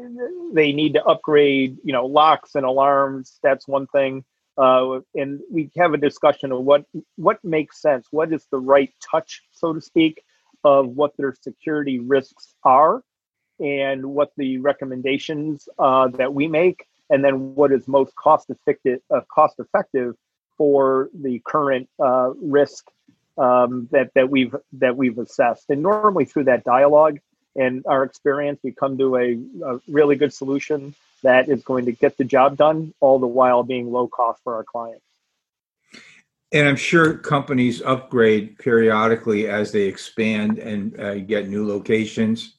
they 0.53 0.71
need 0.71 0.93
to 0.93 1.03
upgrade, 1.03 1.77
you 1.83 1.91
know, 1.91 2.05
locks 2.05 2.55
and 2.55 2.65
alarms. 2.65 3.39
That's 3.43 3.67
one 3.67 3.87
thing. 3.87 4.23
Uh, 4.57 4.99
and 5.15 5.41
we 5.51 5.71
have 5.75 5.93
a 5.93 5.97
discussion 5.97 6.51
of 6.51 6.61
what 6.61 6.85
what 7.15 7.43
makes 7.43 7.81
sense. 7.81 8.07
What 8.11 8.31
is 8.31 8.45
the 8.51 8.59
right 8.59 8.93
touch, 9.11 9.41
so 9.51 9.73
to 9.73 9.81
speak, 9.81 10.23
of 10.63 10.89
what 10.89 11.17
their 11.17 11.33
security 11.41 11.97
risks 11.97 12.53
are 12.63 13.01
and 13.59 14.05
what 14.05 14.31
the 14.37 14.59
recommendations 14.59 15.67
uh, 15.79 16.07
that 16.09 16.33
we 16.33 16.47
make, 16.47 16.85
and 17.09 17.23
then 17.25 17.55
what 17.55 17.71
is 17.71 17.87
most 17.87 18.15
cost 18.15 18.51
effective, 18.51 18.99
uh, 19.13 19.21
cost 19.33 19.55
effective 19.59 20.15
for 20.63 21.09
the 21.13 21.41
current 21.43 21.89
uh, 21.99 22.31
risk 22.41 22.89
um, 23.37 23.89
that 23.91 24.13
that 24.15 24.29
we've 24.29 24.55
that 24.71 24.95
we've 24.95 25.17
assessed. 25.17 25.65
And 25.69 25.83
normally 25.83 26.23
through 26.23 26.45
that 26.45 26.63
dialogue 26.63 27.19
and 27.53 27.83
our 27.85 28.03
experience, 28.05 28.61
we 28.63 28.71
come 28.71 28.97
to 28.97 29.17
a, 29.17 29.37
a 29.65 29.81
really 29.89 30.15
good 30.15 30.33
solution 30.33 30.95
that 31.21 31.49
is 31.49 31.63
going 31.63 31.83
to 31.83 31.91
get 31.91 32.17
the 32.17 32.23
job 32.23 32.55
done, 32.55 32.93
all 33.01 33.19
the 33.19 33.27
while 33.27 33.63
being 33.63 33.91
low 33.91 34.07
cost 34.07 34.41
for 34.45 34.55
our 34.55 34.63
clients. 34.63 35.03
And 36.53 36.65
I'm 36.65 36.77
sure 36.77 37.17
companies 37.17 37.81
upgrade 37.81 38.57
periodically 38.57 39.49
as 39.49 39.73
they 39.73 39.81
expand 39.81 40.59
and 40.59 40.97
uh, 40.97 41.15
get 41.15 41.49
new 41.49 41.67
locations. 41.67 42.53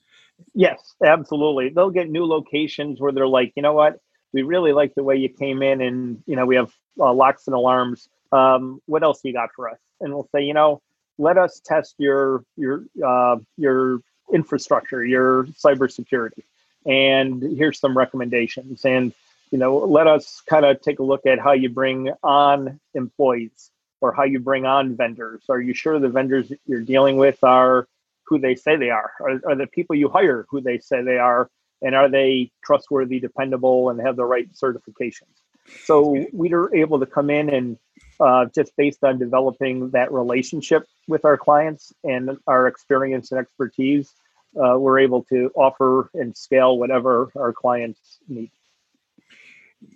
Yes, 0.52 0.94
absolutely. 1.02 1.70
They'll 1.70 1.88
get 1.88 2.10
new 2.10 2.26
locations 2.26 3.00
where 3.00 3.12
they're 3.12 3.26
like, 3.26 3.54
you 3.56 3.62
know 3.62 3.72
what, 3.72 3.98
we 4.34 4.42
really 4.42 4.72
like 4.72 4.94
the 4.94 5.02
way 5.02 5.16
you 5.16 5.30
came 5.30 5.62
in, 5.62 5.80
and 5.80 6.22
you 6.26 6.36
know 6.36 6.44
we 6.44 6.56
have 6.56 6.70
uh, 6.98 7.12
locks 7.12 7.46
and 7.46 7.54
alarms. 7.54 8.08
Um, 8.32 8.80
what 8.86 9.02
else 9.02 9.20
you 9.24 9.32
got 9.32 9.50
for 9.54 9.68
us? 9.68 9.78
And 10.00 10.12
we'll 10.12 10.28
say, 10.34 10.42
you 10.42 10.54
know, 10.54 10.82
let 11.18 11.38
us 11.38 11.60
test 11.64 11.94
your 11.98 12.44
your 12.56 12.84
uh, 13.04 13.36
your 13.56 14.00
infrastructure, 14.32 15.04
your 15.04 15.44
cybersecurity, 15.44 16.42
and 16.86 17.42
here's 17.56 17.78
some 17.78 17.96
recommendations. 17.96 18.84
And 18.84 19.12
you 19.50 19.58
know, 19.58 19.78
let 19.78 20.06
us 20.06 20.42
kind 20.48 20.64
of 20.64 20.80
take 20.80 20.98
a 20.98 21.02
look 21.04 21.26
at 21.26 21.38
how 21.38 21.52
you 21.52 21.68
bring 21.68 22.10
on 22.22 22.80
employees 22.94 23.70
or 24.00 24.12
how 24.12 24.24
you 24.24 24.40
bring 24.40 24.66
on 24.66 24.96
vendors. 24.96 25.44
Are 25.48 25.60
you 25.60 25.72
sure 25.74 25.98
the 25.98 26.08
vendors 26.08 26.52
you're 26.66 26.80
dealing 26.80 27.16
with 27.16 27.42
are 27.44 27.86
who 28.24 28.38
they 28.38 28.54
say 28.54 28.76
they 28.76 28.90
are? 28.90 29.12
Are, 29.20 29.40
are 29.46 29.54
the 29.54 29.66
people 29.66 29.94
you 29.94 30.08
hire 30.08 30.46
who 30.48 30.60
they 30.60 30.78
say 30.78 31.02
they 31.02 31.18
are? 31.18 31.48
And 31.82 31.94
are 31.94 32.08
they 32.08 32.50
trustworthy, 32.64 33.20
dependable, 33.20 33.90
and 33.90 34.00
have 34.00 34.16
the 34.16 34.24
right 34.24 34.48
certifications? 34.52 35.36
So 35.84 36.26
we 36.32 36.52
are 36.52 36.74
able 36.74 37.00
to 37.00 37.06
come 37.06 37.30
in 37.30 37.50
and 37.50 37.78
uh, 38.20 38.46
just 38.54 38.76
based 38.76 39.02
on 39.02 39.18
developing 39.18 39.90
that 39.90 40.12
relationship 40.12 40.86
with 41.08 41.24
our 41.24 41.36
clients 41.36 41.92
and 42.04 42.38
our 42.46 42.66
experience 42.66 43.32
and 43.32 43.40
expertise, 43.40 44.12
uh, 44.56 44.78
we're 44.78 45.00
able 45.00 45.24
to 45.24 45.50
offer 45.56 46.10
and 46.14 46.36
scale 46.36 46.78
whatever 46.78 47.30
our 47.36 47.52
clients 47.52 48.18
need. 48.28 48.50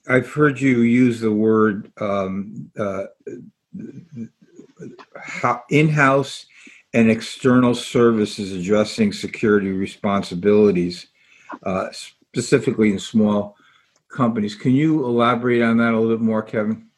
I've 0.09 0.31
heard 0.31 0.61
you 0.61 0.81
use 0.81 1.21
the 1.21 1.33
word 1.33 1.91
um, 2.01 2.71
uh, 2.79 3.05
in-house 5.71 6.47
and 6.95 7.11
external 7.11 7.75
services 7.75 8.53
addressing 8.53 9.13
security 9.13 9.71
responsibilities, 9.71 11.07
uh, 11.63 11.89
specifically 11.91 12.91
in 12.91 12.99
small 12.99 13.57
companies. 14.09 14.55
Can 14.55 14.73
you 14.73 15.05
elaborate 15.05 15.63
on 15.63 15.77
that 15.79 15.95
a 15.95 15.99
little 15.99 16.17
bit 16.17 16.25
more, 16.25 16.43
Kevin? 16.43 16.89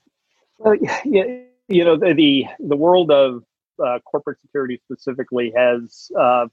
Well, 0.59 0.77
yeah, 1.05 1.41
you 1.69 1.85
know 1.85 1.97
the 1.97 2.15
the, 2.15 2.47
the 2.59 2.77
world 2.77 3.11
of 3.11 3.45
uh, 3.83 3.99
corporate 4.05 4.41
security 4.41 4.81
specifically 4.85 5.53
has 5.57 6.11
uh, 6.19 6.47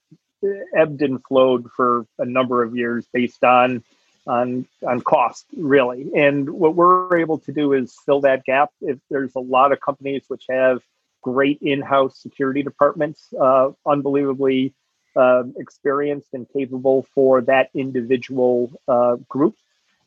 ebbed 0.75 1.01
and 1.01 1.23
flowed 1.25 1.69
for 1.75 2.05
a 2.19 2.25
number 2.25 2.63
of 2.63 2.75
years 2.75 3.05
based 3.11 3.43
on 3.43 3.83
on 4.27 4.67
on 4.85 4.99
cost 5.01 5.45
really 5.55 6.09
and 6.15 6.49
what 6.49 6.75
we're 6.75 7.17
able 7.17 7.39
to 7.39 7.53
do 7.53 7.73
is 7.73 7.95
fill 8.05 8.21
that 8.21 8.43
gap 8.43 8.69
if 8.81 8.99
there's 9.09 9.33
a 9.35 9.39
lot 9.39 9.71
of 9.71 9.79
companies 9.79 10.23
which 10.27 10.43
have 10.49 10.81
great 11.21 11.59
in-house 11.61 12.21
security 12.21 12.61
departments 12.61 13.33
uh, 13.39 13.69
unbelievably 13.85 14.73
uh, 15.15 15.43
experienced 15.57 16.27
and 16.33 16.45
capable 16.51 17.07
for 17.15 17.41
that 17.41 17.69
individual 17.73 18.71
uh, 18.87 19.15
group 19.29 19.55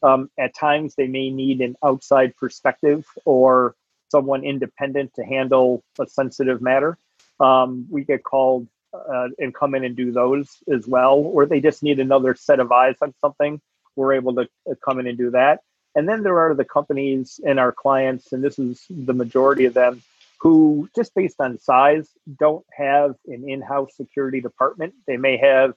um, 0.02 0.30
at 0.38 0.54
times 0.54 0.94
they 0.94 1.06
may 1.06 1.30
need 1.30 1.60
an 1.60 1.76
outside 1.84 2.34
perspective 2.36 3.04
or 3.24 3.74
someone 4.10 4.44
independent 4.44 5.12
to 5.14 5.24
handle 5.24 5.82
a 5.98 6.06
sensitive 6.06 6.60
matter 6.60 6.96
um, 7.40 7.86
we 7.90 8.04
get 8.04 8.22
called 8.22 8.66
uh, 8.92 9.28
and 9.38 9.54
come 9.54 9.74
in 9.74 9.84
and 9.84 9.96
do 9.96 10.10
those 10.10 10.56
as 10.72 10.86
well 10.86 11.14
or 11.18 11.46
they 11.46 11.60
just 11.60 11.82
need 11.82 12.00
another 12.00 12.34
set 12.34 12.58
of 12.60 12.72
eyes 12.72 12.96
on 13.02 13.14
something 13.20 13.60
we're 13.96 14.14
able 14.14 14.34
to 14.34 14.48
uh, 14.68 14.74
come 14.84 14.98
in 14.98 15.06
and 15.06 15.18
do 15.18 15.30
that. 15.30 15.60
And 15.94 16.08
then 16.08 16.22
there 16.22 16.38
are 16.38 16.54
the 16.54 16.64
companies 16.64 17.40
and 17.44 17.58
our 17.58 17.72
clients, 17.72 18.32
and 18.32 18.42
this 18.42 18.58
is 18.58 18.84
the 18.88 19.12
majority 19.12 19.64
of 19.64 19.74
them, 19.74 20.02
who 20.40 20.88
just 20.94 21.14
based 21.14 21.40
on 21.40 21.58
size 21.58 22.08
don't 22.38 22.64
have 22.72 23.16
an 23.26 23.48
in-house 23.48 23.96
security 23.96 24.40
department. 24.40 24.94
They 25.06 25.16
may 25.16 25.36
have 25.36 25.74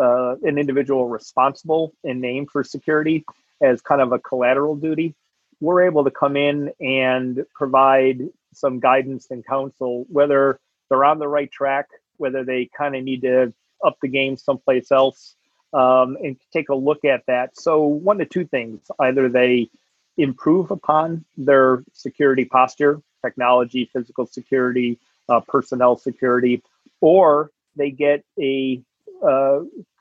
uh, 0.00 0.36
an 0.42 0.58
individual 0.58 1.08
responsible 1.08 1.92
and 2.04 2.20
named 2.20 2.50
for 2.50 2.62
security 2.62 3.24
as 3.60 3.80
kind 3.80 4.00
of 4.00 4.12
a 4.12 4.18
collateral 4.18 4.76
duty. 4.76 5.14
We're 5.60 5.82
able 5.82 6.04
to 6.04 6.10
come 6.10 6.36
in 6.36 6.72
and 6.80 7.44
provide 7.54 8.28
some 8.54 8.80
guidance 8.80 9.28
and 9.30 9.44
counsel, 9.44 10.06
whether 10.08 10.60
they're 10.88 11.04
on 11.04 11.18
the 11.18 11.28
right 11.28 11.50
track, 11.50 11.88
whether 12.16 12.44
they 12.44 12.70
kind 12.76 12.94
of 12.96 13.04
need 13.04 13.22
to 13.22 13.52
up 13.84 13.98
the 14.00 14.08
game 14.08 14.36
someplace 14.36 14.90
else, 14.90 15.34
um, 15.72 16.16
and 16.22 16.36
take 16.52 16.68
a 16.68 16.74
look 16.74 17.04
at 17.04 17.24
that. 17.26 17.56
So, 17.56 17.84
one 17.84 18.20
of 18.20 18.28
two 18.28 18.46
things 18.46 18.80
either 19.00 19.28
they 19.28 19.70
improve 20.16 20.70
upon 20.70 21.24
their 21.36 21.84
security 21.92 22.44
posture, 22.44 23.00
technology, 23.24 23.88
physical 23.92 24.26
security, 24.26 24.98
uh, 25.28 25.40
personnel 25.40 25.96
security, 25.96 26.62
or 27.00 27.50
they 27.76 27.90
get 27.90 28.24
a 28.40 28.82
uh, 29.22 29.60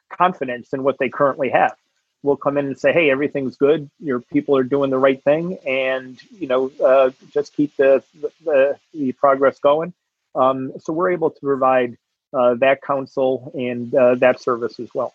confidence 0.09 0.73
in 0.73 0.83
what 0.83 0.97
they 0.99 1.09
currently 1.09 1.49
have. 1.49 1.75
We'll 2.23 2.37
come 2.37 2.57
in 2.57 2.65
and 2.65 2.79
say, 2.79 2.91
"Hey, 2.91 3.09
everything's 3.09 3.57
good. 3.57 3.89
Your 3.99 4.19
people 4.19 4.57
are 4.57 4.63
doing 4.63 4.89
the 4.89 4.97
right 4.97 5.23
thing, 5.23 5.57
and 5.65 6.19
you 6.31 6.47
know, 6.47 6.71
uh, 6.83 7.11
just 7.31 7.55
keep 7.55 7.75
the, 7.77 8.03
the 8.43 8.77
the 8.93 9.11
progress 9.13 9.59
going." 9.59 9.93
Um, 10.35 10.73
so 10.79 10.93
we're 10.93 11.11
able 11.11 11.31
to 11.31 11.39
provide 11.39 11.97
uh, 12.33 12.55
that 12.55 12.81
counsel 12.81 13.51
and 13.55 13.93
uh, 13.95 14.15
that 14.15 14.39
service 14.41 14.79
as 14.79 14.93
well. 14.93 15.13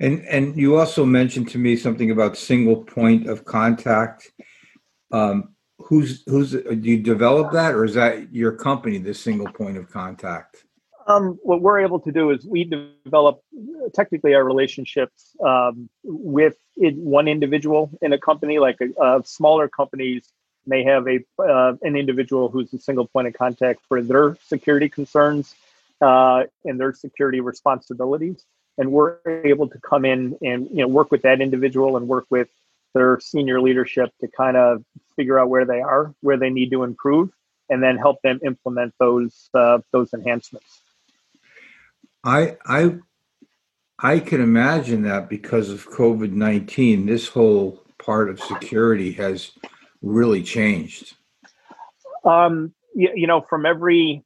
And 0.00 0.24
and 0.26 0.56
you 0.56 0.76
also 0.76 1.06
mentioned 1.06 1.48
to 1.50 1.58
me 1.58 1.76
something 1.76 2.10
about 2.10 2.36
single 2.36 2.84
point 2.84 3.28
of 3.28 3.44
contact. 3.44 4.30
Um, 5.10 5.54
who's 5.78 6.22
who's 6.26 6.50
do 6.50 6.74
you 6.74 7.02
develop 7.02 7.52
that, 7.52 7.74
or 7.74 7.84
is 7.84 7.94
that 7.94 8.34
your 8.34 8.52
company, 8.52 8.98
the 8.98 9.14
single 9.14 9.50
point 9.50 9.78
of 9.78 9.90
contact? 9.90 10.65
Um, 11.08 11.38
what 11.42 11.60
we're 11.60 11.80
able 11.80 12.00
to 12.00 12.10
do 12.10 12.30
is 12.30 12.44
we 12.44 12.64
develop 13.04 13.40
technically 13.94 14.34
our 14.34 14.44
relationships 14.44 15.36
um, 15.44 15.88
with 16.02 16.56
one 16.76 17.28
individual 17.28 17.90
in 18.02 18.12
a 18.12 18.18
company. 18.18 18.58
Like 18.58 18.78
a, 18.80 19.00
uh, 19.00 19.22
smaller 19.24 19.68
companies 19.68 20.28
may 20.66 20.82
have 20.82 21.06
a 21.06 21.20
uh, 21.40 21.74
an 21.82 21.96
individual 21.96 22.48
who's 22.48 22.72
a 22.74 22.78
single 22.78 23.06
point 23.06 23.28
of 23.28 23.34
contact 23.34 23.80
for 23.88 24.02
their 24.02 24.36
security 24.44 24.88
concerns 24.88 25.54
uh, 26.00 26.44
and 26.64 26.80
their 26.80 26.92
security 26.92 27.40
responsibilities, 27.40 28.44
and 28.76 28.90
we're 28.90 29.18
able 29.44 29.68
to 29.68 29.78
come 29.78 30.04
in 30.04 30.36
and 30.42 30.68
you 30.70 30.78
know 30.78 30.88
work 30.88 31.12
with 31.12 31.22
that 31.22 31.40
individual 31.40 31.96
and 31.96 32.08
work 32.08 32.26
with 32.30 32.48
their 32.94 33.20
senior 33.20 33.60
leadership 33.60 34.10
to 34.20 34.28
kind 34.28 34.56
of 34.56 34.82
figure 35.14 35.38
out 35.38 35.48
where 35.48 35.64
they 35.64 35.80
are, 35.80 36.14
where 36.22 36.36
they 36.36 36.50
need 36.50 36.70
to 36.70 36.82
improve, 36.82 37.30
and 37.70 37.80
then 37.80 37.96
help 37.96 38.20
them 38.22 38.40
implement 38.44 38.92
those 38.98 39.48
uh, 39.54 39.78
those 39.92 40.12
enhancements. 40.12 40.82
I 42.26 42.56
I 42.66 42.96
I 43.98 44.18
can 44.18 44.40
imagine 44.40 45.02
that 45.02 45.30
because 45.30 45.70
of 45.70 45.88
COVID 45.88 46.32
nineteen, 46.32 47.06
this 47.06 47.28
whole 47.28 47.82
part 47.98 48.28
of 48.28 48.40
security 48.40 49.12
has 49.12 49.52
really 50.02 50.42
changed. 50.42 51.14
Um, 52.24 52.74
you, 52.94 53.12
you 53.14 53.26
know, 53.28 53.40
from 53.40 53.64
every 53.64 54.24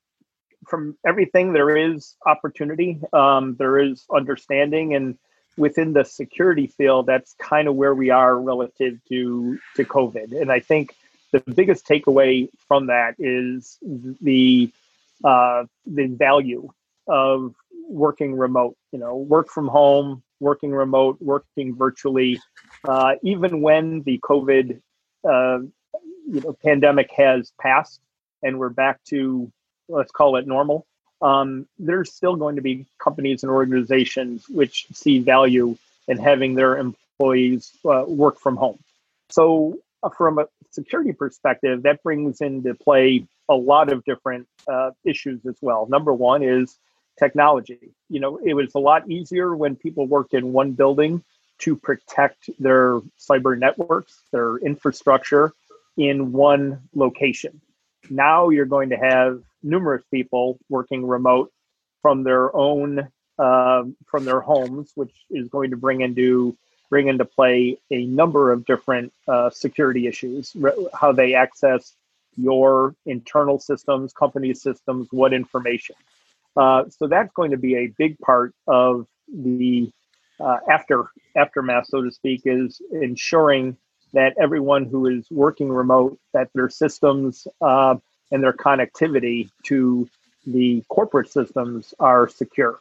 from 0.67 0.97
everything 1.07 1.53
there 1.53 1.77
is 1.77 2.17
opportunity, 2.27 3.01
um, 3.13 3.57
there 3.59 3.79
is 3.79 4.07
understanding, 4.11 4.95
and 4.95 5.19
within 5.59 5.93
the 5.93 6.05
security 6.05 6.69
field, 6.69 7.05
that's 7.05 7.35
kind 7.35 7.69
of 7.69 7.75
where 7.75 7.95
we 7.95 8.09
are 8.09 8.41
relative 8.41 8.99
to 9.11 9.59
to 9.77 9.85
COVID. 9.85 10.41
And 10.41 10.51
I 10.51 10.61
think 10.61 10.95
the 11.33 11.41
biggest 11.41 11.87
takeaway 11.87 12.49
from 12.67 12.87
that 12.87 13.17
is 13.19 13.79
the 13.83 14.73
uh, 15.23 15.65
the 15.85 16.07
value 16.07 16.71
of 17.07 17.55
working 17.91 18.37
remote, 18.37 18.77
you 18.93 18.99
know, 18.99 19.17
work 19.17 19.49
from 19.49 19.69
home, 19.69 20.23
working 20.39 20.73
remote, 20.73 21.19
working 21.21 21.75
virtually, 21.75 22.41
uh, 22.85 23.15
even 23.23 23.61
when 23.61 24.03
the 24.03 24.19
COVID, 24.19 24.81
uh, 25.29 25.59
you 26.29 26.41
know, 26.41 26.57
pandemic 26.65 27.11
has 27.13 27.53
passed 27.61 28.01
and 28.43 28.59
we're 28.59 28.71
back 28.71 29.03
to, 29.05 29.51
let's 29.89 30.13
call 30.13 30.37
it 30.37 30.47
normal. 30.47 30.87
Um, 31.21 31.67
there's 31.79 32.15
still 32.15 32.37
going 32.37 32.57
to 32.57 32.63
be 32.63 32.87
companies 32.99 33.43
and 33.43 33.51
organizations 33.51 34.49
which 34.49 34.87
see 34.93 35.19
value 35.19 35.77
in 36.09 36.17
having 36.17 36.55
their 36.55 36.79
employees 36.79 37.73
uh, 37.85 38.05
work 38.07 38.39
from 38.39 38.57
home. 38.57 38.79
So, 39.29 39.79
uh, 40.03 40.09
from 40.09 40.39
a 40.39 40.47
security 40.71 41.13
perspective, 41.13 41.83
that 41.83 42.03
brings 42.03 42.41
into 42.41 42.75
play 42.75 43.27
a 43.51 43.55
lot 43.55 43.93
of 43.93 44.03
different 44.05 44.49
uh, 44.67 44.93
issues 45.05 45.45
as 45.45 45.57
well. 45.61 45.87
Number 45.91 46.15
one 46.15 46.43
is 46.43 46.79
technology. 47.21 47.93
You 48.09 48.21
know, 48.21 48.39
it 48.39 48.55
was 48.55 48.75
a 48.75 48.81
lot 48.81 49.09
easier 49.09 49.55
when 49.55 49.77
people 49.77 50.07
worked 50.07 50.35
in 50.35 50.53
one 50.53 50.73
building 50.73 51.23
to 51.59 51.77
protect 51.77 52.51
their 52.59 53.01
cyber 53.19 53.57
networks, 53.57 54.23
their 54.33 54.57
infrastructure 54.57 55.53
in 55.97 56.33
one 56.33 56.81
location. 56.95 57.61
Now 58.09 58.49
you're 58.49 58.67
going 58.67 58.89
to 58.91 58.97
have 58.97 59.43
numerous 59.63 60.03
people 60.11 60.59
working 60.69 61.07
remote 61.07 61.53
from 62.03 62.25
their 62.25 62.55
own 62.57 63.09
uh, 63.39 63.85
from 64.07 64.25
their 64.25 64.41
homes, 64.41 64.91
which 64.95 65.15
is 65.31 65.49
going 65.49 65.71
to 65.71 65.77
bring 65.77 66.01
into 66.01 66.57
bring 66.89 67.09
into 67.09 67.25
play 67.25 67.79
a 67.91 68.05
number 68.07 68.53
of 68.53 68.65
different 68.65 69.13
uh, 69.29 69.49
security 69.51 70.07
issues, 70.07 70.57
how 70.93 71.13
they 71.13 71.35
access 71.35 71.95
your 72.37 72.95
internal 73.07 73.59
systems, 73.59 74.13
company 74.13 74.53
systems, 74.55 75.07
what 75.11 75.33
information. 75.33 75.95
Uh, 76.57 76.85
so 76.89 77.07
that's 77.07 77.33
going 77.35 77.51
to 77.51 77.57
be 77.57 77.77
a 77.77 77.87
big 77.99 78.19
part 78.19 78.55
of 78.67 79.07
the 79.33 79.91
uh, 80.41 80.57
after 80.71 81.11
aftermath, 81.37 81.87
so 81.87 82.03
to 82.03 82.11
speak, 82.11 82.43
is 82.45 82.81
ensuring 82.93 83.77
that 84.13 84.35
everyone 84.41 84.87
who 84.87 85.07
is 85.07 85.27
working 85.31 85.71
remote, 85.71 86.19
that 86.33 86.49
their 86.55 86.69
systems 86.69 87.47
uh, 87.61 87.95
and 88.33 88.43
their 88.43 88.53
connectivity 88.53 89.51
to 89.65 90.09
the 90.47 90.83
corporate 90.89 91.31
systems 91.31 91.95
are 92.01 92.29
secure. 92.29 92.81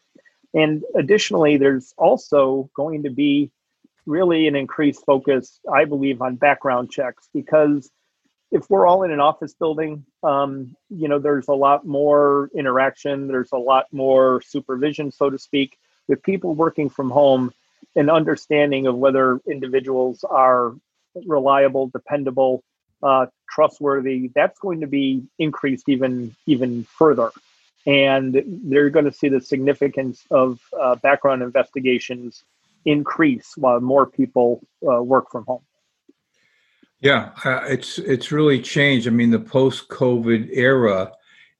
And 0.53 0.83
additionally, 0.95 1.57
there's 1.57 1.93
also 1.97 2.69
going 2.75 3.03
to 3.03 3.09
be 3.09 3.51
really 4.05 4.47
an 4.47 4.55
increased 4.55 5.05
focus, 5.05 5.59
I 5.71 5.85
believe, 5.85 6.21
on 6.21 6.35
background 6.35 6.89
checks 6.89 7.29
because 7.33 7.91
if 8.51 8.69
we're 8.69 8.87
all 8.87 9.03
in 9.03 9.11
an 9.11 9.19
office 9.19 9.53
building, 9.53 10.05
um, 10.23 10.75
you 10.89 11.07
know, 11.07 11.19
there's 11.19 11.47
a 11.47 11.53
lot 11.53 11.85
more 11.85 12.49
interaction, 12.55 13.27
there's 13.27 13.51
a 13.51 13.57
lot 13.57 13.85
more 13.91 14.41
supervision, 14.41 15.11
so 15.11 15.29
to 15.29 15.37
speak, 15.37 15.77
with 16.07 16.23
people 16.23 16.55
working 16.55 16.89
from 16.89 17.09
home, 17.09 17.53
and 17.95 18.09
understanding 18.09 18.87
of 18.87 18.95
whether 18.95 19.39
individuals 19.47 20.23
are 20.23 20.73
reliable, 21.25 21.87
dependable, 21.87 22.63
uh, 23.03 23.27
trustworthy. 23.49 24.29
That's 24.33 24.59
going 24.59 24.81
to 24.81 24.87
be 24.87 25.23
increased 25.37 25.87
even 25.87 26.35
even 26.45 26.83
further, 26.83 27.31
and 27.85 28.43
they're 28.45 28.89
going 28.89 29.05
to 29.05 29.13
see 29.13 29.29
the 29.29 29.41
significance 29.41 30.25
of 30.31 30.59
uh, 30.79 30.95
background 30.95 31.43
investigations 31.43 32.43
increase 32.85 33.53
while 33.57 33.79
more 33.79 34.05
people 34.05 34.61
uh, 34.87 35.01
work 35.01 35.31
from 35.31 35.45
home. 35.45 35.61
Yeah, 37.01 37.29
uh, 37.45 37.61
it's 37.67 37.97
it's 37.99 38.31
really 38.31 38.61
changed. 38.61 39.07
I 39.07 39.11
mean, 39.11 39.31
the 39.31 39.39
post-COVID 39.39 40.49
era 40.51 41.11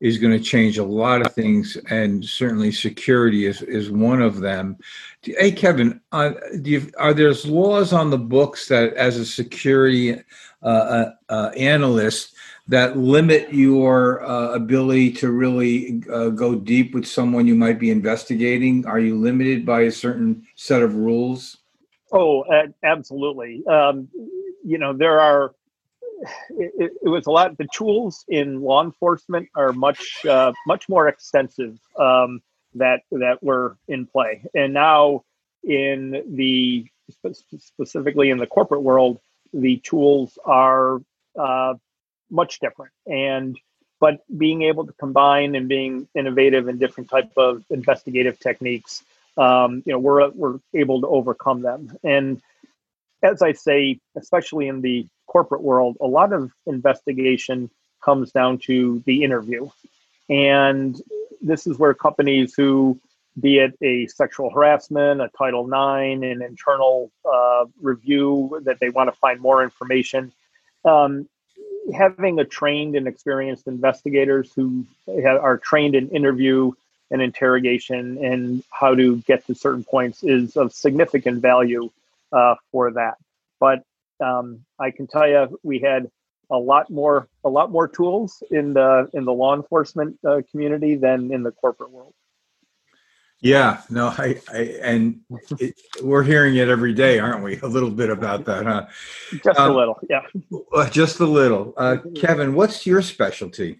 is 0.01 0.17
going 0.17 0.37
to 0.37 0.43
change 0.43 0.77
a 0.77 0.83
lot 0.83 1.25
of 1.25 1.33
things, 1.33 1.77
and 1.89 2.23
certainly 2.23 2.71
security 2.71 3.45
is 3.45 3.61
is 3.61 3.89
one 3.89 4.21
of 4.21 4.41
them. 4.41 4.77
Hey, 5.21 5.51
Kevin, 5.51 6.01
uh, 6.11 6.33
you, 6.63 6.91
are 6.97 7.13
there 7.13 7.33
laws 7.45 7.93
on 7.93 8.09
the 8.09 8.17
books 8.17 8.67
that, 8.67 8.93
as 8.95 9.15
a 9.17 9.25
security 9.25 10.21
uh, 10.61 10.65
uh, 10.65 11.11
uh 11.29 11.51
analyst, 11.55 12.35
that 12.67 12.97
limit 12.97 13.53
your 13.53 14.21
uh, 14.25 14.53
ability 14.53 15.11
to 15.13 15.31
really 15.31 16.01
go 16.35 16.55
deep 16.55 16.93
with 16.93 17.05
someone 17.05 17.47
you 17.47 17.55
might 17.55 17.79
be 17.79 17.91
investigating? 17.91 18.85
Are 18.85 18.99
you 18.99 19.17
limited 19.17 19.65
by 19.65 19.81
a 19.81 19.91
certain 19.91 20.45
set 20.55 20.81
of 20.81 20.95
rules? 20.95 21.57
Oh, 22.11 22.43
absolutely. 22.83 23.63
Um, 23.67 24.09
you 24.63 24.77
know 24.77 24.93
there 24.93 25.19
are 25.19 25.53
it, 26.51 26.91
it, 27.01 27.09
was 27.09 27.25
a 27.27 27.31
lot 27.31 27.57
the 27.57 27.67
tools 27.73 28.25
in 28.27 28.61
law 28.61 28.83
enforcement 28.83 29.47
are 29.55 29.73
much 29.73 30.25
uh, 30.25 30.51
much 30.67 30.89
more 30.89 31.07
extensive 31.07 31.79
um, 31.97 32.41
that 32.75 33.01
that 33.11 33.41
were 33.41 33.77
in 33.87 34.05
play. 34.05 34.43
And 34.53 34.73
now 34.73 35.23
in 35.63 36.23
the 36.35 36.85
specifically 37.69 38.29
in 38.29 38.37
the 38.37 38.47
corporate 38.47 38.83
world 38.83 39.19
the 39.53 39.77
tools 39.77 40.37
are 40.45 41.01
uh, 41.37 41.73
much 42.29 42.59
different. 42.59 42.91
And 43.05 43.57
but 43.99 44.19
being 44.37 44.61
able 44.63 44.85
to 44.85 44.93
combine 44.93 45.55
and 45.55 45.67
being 45.67 46.07
innovative 46.15 46.67
in 46.67 46.77
different 46.77 47.09
type 47.09 47.31
of 47.35 47.63
investigative 47.69 48.39
techniques 48.39 49.03
um, 49.37 49.83
you 49.85 49.93
know 49.93 49.99
we're 49.99 50.29
we're 50.29 50.59
able 50.73 51.01
to 51.01 51.07
overcome 51.07 51.61
them. 51.61 51.97
And 52.03 52.41
as 53.23 53.41
I 53.41 53.53
say, 53.53 53.99
especially 54.15 54.67
in 54.67 54.81
the 54.81 55.05
corporate 55.27 55.61
world, 55.61 55.97
a 56.01 56.07
lot 56.07 56.33
of 56.33 56.51
investigation 56.65 57.69
comes 58.03 58.31
down 58.31 58.57
to 58.59 59.03
the 59.05 59.23
interview. 59.23 59.69
And 60.29 60.99
this 61.41 61.67
is 61.67 61.77
where 61.77 61.93
companies 61.93 62.53
who, 62.55 62.99
be 63.39 63.59
it 63.59 63.77
a 63.81 64.07
sexual 64.07 64.49
harassment, 64.49 65.21
a 65.21 65.29
Title 65.37 65.65
IX, 65.65 66.23
an 66.23 66.41
internal 66.41 67.11
uh, 67.29 67.65
review 67.81 68.61
that 68.63 68.79
they 68.79 68.89
want 68.89 69.11
to 69.11 69.19
find 69.19 69.39
more 69.39 69.63
information, 69.63 70.31
um, 70.85 71.27
having 71.93 72.39
a 72.39 72.45
trained 72.45 72.95
and 72.95 73.07
experienced 73.07 73.67
investigators 73.67 74.51
who 74.55 74.85
are 75.25 75.57
trained 75.57 75.95
in 75.95 76.09
interview 76.09 76.71
and 77.11 77.21
interrogation 77.21 78.23
and 78.23 78.63
how 78.69 78.93
to 78.93 79.17
get 79.17 79.45
to 79.47 79.55
certain 79.55 79.83
points 79.83 80.23
is 80.23 80.55
of 80.55 80.71
significant 80.71 81.41
value 81.41 81.89
uh, 82.31 82.55
for 82.71 82.91
that. 82.93 83.15
But 83.59 83.83
um, 84.23 84.65
I 84.79 84.91
can 84.91 85.07
tell 85.07 85.27
you, 85.27 85.59
we 85.63 85.79
had 85.79 86.07
a 86.51 86.57
lot 86.57 86.89
more 86.89 87.27
a 87.43 87.49
lot 87.49 87.71
more 87.71 87.87
tools 87.87 88.41
in 88.49 88.73
the 88.73 89.09
in 89.13 89.25
the 89.25 89.33
law 89.33 89.55
enforcement 89.55 90.17
uh, 90.27 90.41
community 90.49 90.95
than 90.95 91.31
in 91.31 91.43
the 91.43 91.51
corporate 91.51 91.91
world. 91.91 92.13
Yeah, 93.41 93.81
no, 93.89 94.07
I, 94.07 94.41
I 94.51 94.57
and 94.81 95.21
it, 95.59 95.79
we're 96.01 96.23
hearing 96.23 96.57
it 96.57 96.67
every 96.67 96.93
day, 96.93 97.19
aren't 97.19 97.41
we? 97.41 97.57
A 97.61 97.67
little 97.67 97.91
bit 97.91 98.09
about 98.09 98.43
that, 98.45 98.65
huh? 98.65 98.87
Just 99.43 99.57
um, 99.57 99.71
a 99.71 99.75
little, 99.75 99.97
yeah. 100.09 100.21
Uh, 100.73 100.89
just 100.89 101.19
a 101.21 101.25
little. 101.25 101.73
Uh, 101.77 101.97
Kevin, 102.15 102.53
what's 102.53 102.85
your 102.85 103.01
specialty? 103.01 103.79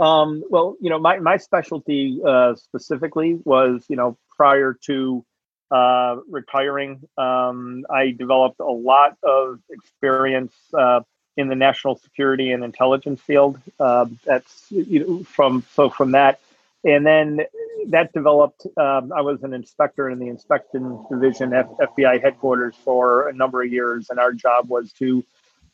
Um, 0.00 0.42
well, 0.50 0.76
you 0.80 0.90
know, 0.90 0.98
my 0.98 1.20
my 1.20 1.36
specialty 1.36 2.20
uh, 2.26 2.56
specifically 2.56 3.38
was, 3.44 3.84
you 3.88 3.96
know, 3.96 4.18
prior 4.36 4.76
to 4.86 5.24
uh, 5.70 6.16
retiring, 6.30 7.00
um, 7.16 7.84
I 7.90 8.10
developed 8.10 8.60
a 8.60 8.64
lot 8.64 9.16
of 9.22 9.60
experience 9.70 10.54
uh, 10.72 11.00
in 11.36 11.48
the 11.48 11.54
national 11.54 11.96
security 11.96 12.52
and 12.52 12.64
intelligence 12.64 13.20
field. 13.20 13.60
Uh, 13.78 14.06
that's 14.24 14.66
you 14.70 15.00
know, 15.00 15.24
from 15.24 15.64
so 15.74 15.90
from 15.90 16.12
that, 16.12 16.40
and 16.84 17.06
then 17.06 17.40
that 17.88 18.12
developed. 18.12 18.66
Um, 18.76 19.12
I 19.12 19.20
was 19.20 19.42
an 19.42 19.52
inspector 19.52 20.08
in 20.10 20.18
the 20.18 20.28
inspection 20.28 21.04
division 21.10 21.52
at 21.52 21.68
FBI 21.78 22.22
headquarters 22.22 22.74
for 22.84 23.28
a 23.28 23.32
number 23.32 23.62
of 23.62 23.70
years, 23.70 24.10
and 24.10 24.18
our 24.18 24.32
job 24.32 24.68
was 24.68 24.92
to 24.94 25.24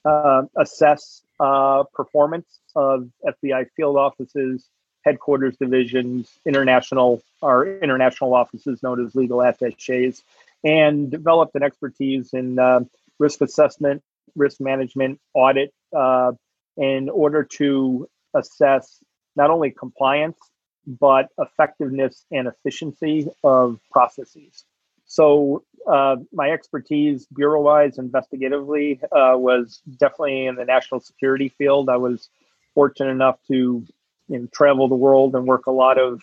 uh, 0.04 0.42
assess 0.57 1.22
uh, 1.40 1.85
performance 1.94 2.61
of 2.76 3.09
FBI 3.26 3.66
field 3.76 3.96
offices, 3.96 4.68
headquarters 5.04 5.56
divisions, 5.56 6.38
international 6.46 7.22
our 7.42 7.66
international 7.66 8.34
offices 8.34 8.82
known 8.82 9.04
as 9.04 9.14
legal 9.14 9.40
attaches, 9.40 10.22
and 10.64 11.10
developed 11.10 11.54
an 11.54 11.62
expertise 11.62 12.32
in 12.32 12.58
uh, 12.58 12.80
risk 13.18 13.40
assessment, 13.40 14.02
risk 14.34 14.60
management, 14.60 15.20
audit, 15.34 15.72
uh, 15.94 16.32
in 16.76 17.08
order 17.08 17.44
to 17.44 18.08
assess 18.34 18.98
not 19.36 19.50
only 19.50 19.70
compliance 19.70 20.38
but 20.86 21.28
effectiveness 21.38 22.26
and 22.30 22.46
efficiency 22.46 23.26
of 23.42 23.78
processes. 23.90 24.64
So 25.06 25.64
uh, 25.86 26.16
my 26.32 26.50
expertise, 26.50 27.26
bureau-wise, 27.26 27.98
investigatively, 27.98 29.00
uh, 29.04 29.36
was 29.36 29.80
definitely 29.98 30.46
in 30.46 30.56
the 30.56 30.64
national 30.64 31.00
security 31.00 31.48
field. 31.48 31.88
I 31.88 31.96
was 31.96 32.28
fortunate 32.74 33.10
enough 33.10 33.38
to 33.48 33.86
know, 34.28 34.48
travel 34.52 34.88
the 34.88 34.94
world 34.94 35.34
and 35.34 35.46
work 35.46 35.66
a 35.66 35.70
lot 35.70 35.98
of 35.98 36.22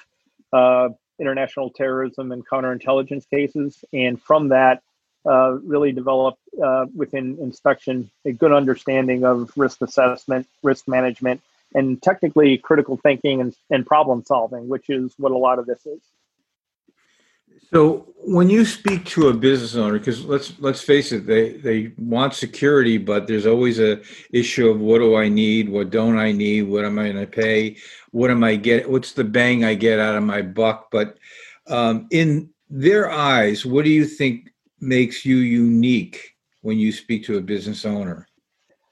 uh, 0.54 0.90
international 1.20 1.70
terrorism 1.70 2.32
and 2.32 2.48
counterintelligence 2.48 3.30
cases, 3.30 3.84
and 3.94 4.22
from 4.22 4.50
that, 4.50 4.82
uh, 5.26 5.52
really 5.64 5.92
developed 5.92 6.42
uh, 6.64 6.86
within 6.96 7.38
inspection 7.40 8.10
a 8.26 8.32
good 8.32 8.52
understanding 8.52 9.24
of 9.24 9.52
risk 9.56 9.82
assessment, 9.82 10.48
risk 10.64 10.88
management, 10.88 11.42
and 11.76 12.02
technically 12.02 12.58
critical 12.58 12.98
thinking 12.98 13.40
and, 13.40 13.56
and 13.70 13.86
problem 13.86 14.24
solving, 14.26 14.68
which 14.68 14.90
is 14.90 15.14
what 15.18 15.32
a 15.32 15.38
lot 15.38 15.60
of 15.60 15.66
this 15.68 15.86
is. 15.86 16.02
So 17.74 18.12
when 18.24 18.50
you 18.50 18.66
speak 18.66 19.06
to 19.06 19.30
a 19.30 19.34
business 19.34 19.76
owner, 19.76 19.98
because 19.98 20.26
let's 20.26 20.54
let's 20.60 20.82
face 20.82 21.12
it, 21.12 21.26
they 21.26 21.54
they 21.54 21.94
want 21.98 22.34
security, 22.34 22.98
but 22.98 23.28
there's 23.28 23.48
always 23.48 23.80
a 23.80 24.02
issue 24.32 24.70
of 24.70 24.80
what 24.80 25.00
do 25.00 25.16
I 25.16 25.30
need, 25.30 25.70
what 25.70 25.90
don't 25.90 26.18
I 26.18 26.32
need, 26.32 26.64
what 26.64 26.86
am 26.86 27.00
I 27.00 27.12
going 27.12 27.26
to 27.26 27.28
pay, 27.28 27.78
what 28.12 28.30
am 28.30 28.44
I 28.44 28.56
get, 28.58 28.90
what's 28.90 29.14
the 29.14 29.24
bang 29.24 29.64
I 29.64 29.74
get 29.74 30.00
out 30.00 30.16
of 30.16 30.24
my 30.24 30.42
buck? 30.42 30.90
But 30.92 31.18
um, 31.68 32.08
in 32.12 32.50
their 32.70 33.10
eyes, 33.10 33.66
what 33.66 33.86
do 33.86 33.92
you 33.92 34.06
think 34.06 34.50
makes 34.80 35.26
you 35.26 35.38
unique 35.38 36.36
when 36.62 36.78
you 36.78 36.92
speak 36.92 37.26
to 37.26 37.38
a 37.38 37.42
business 37.42 37.86
owner? 37.86 38.28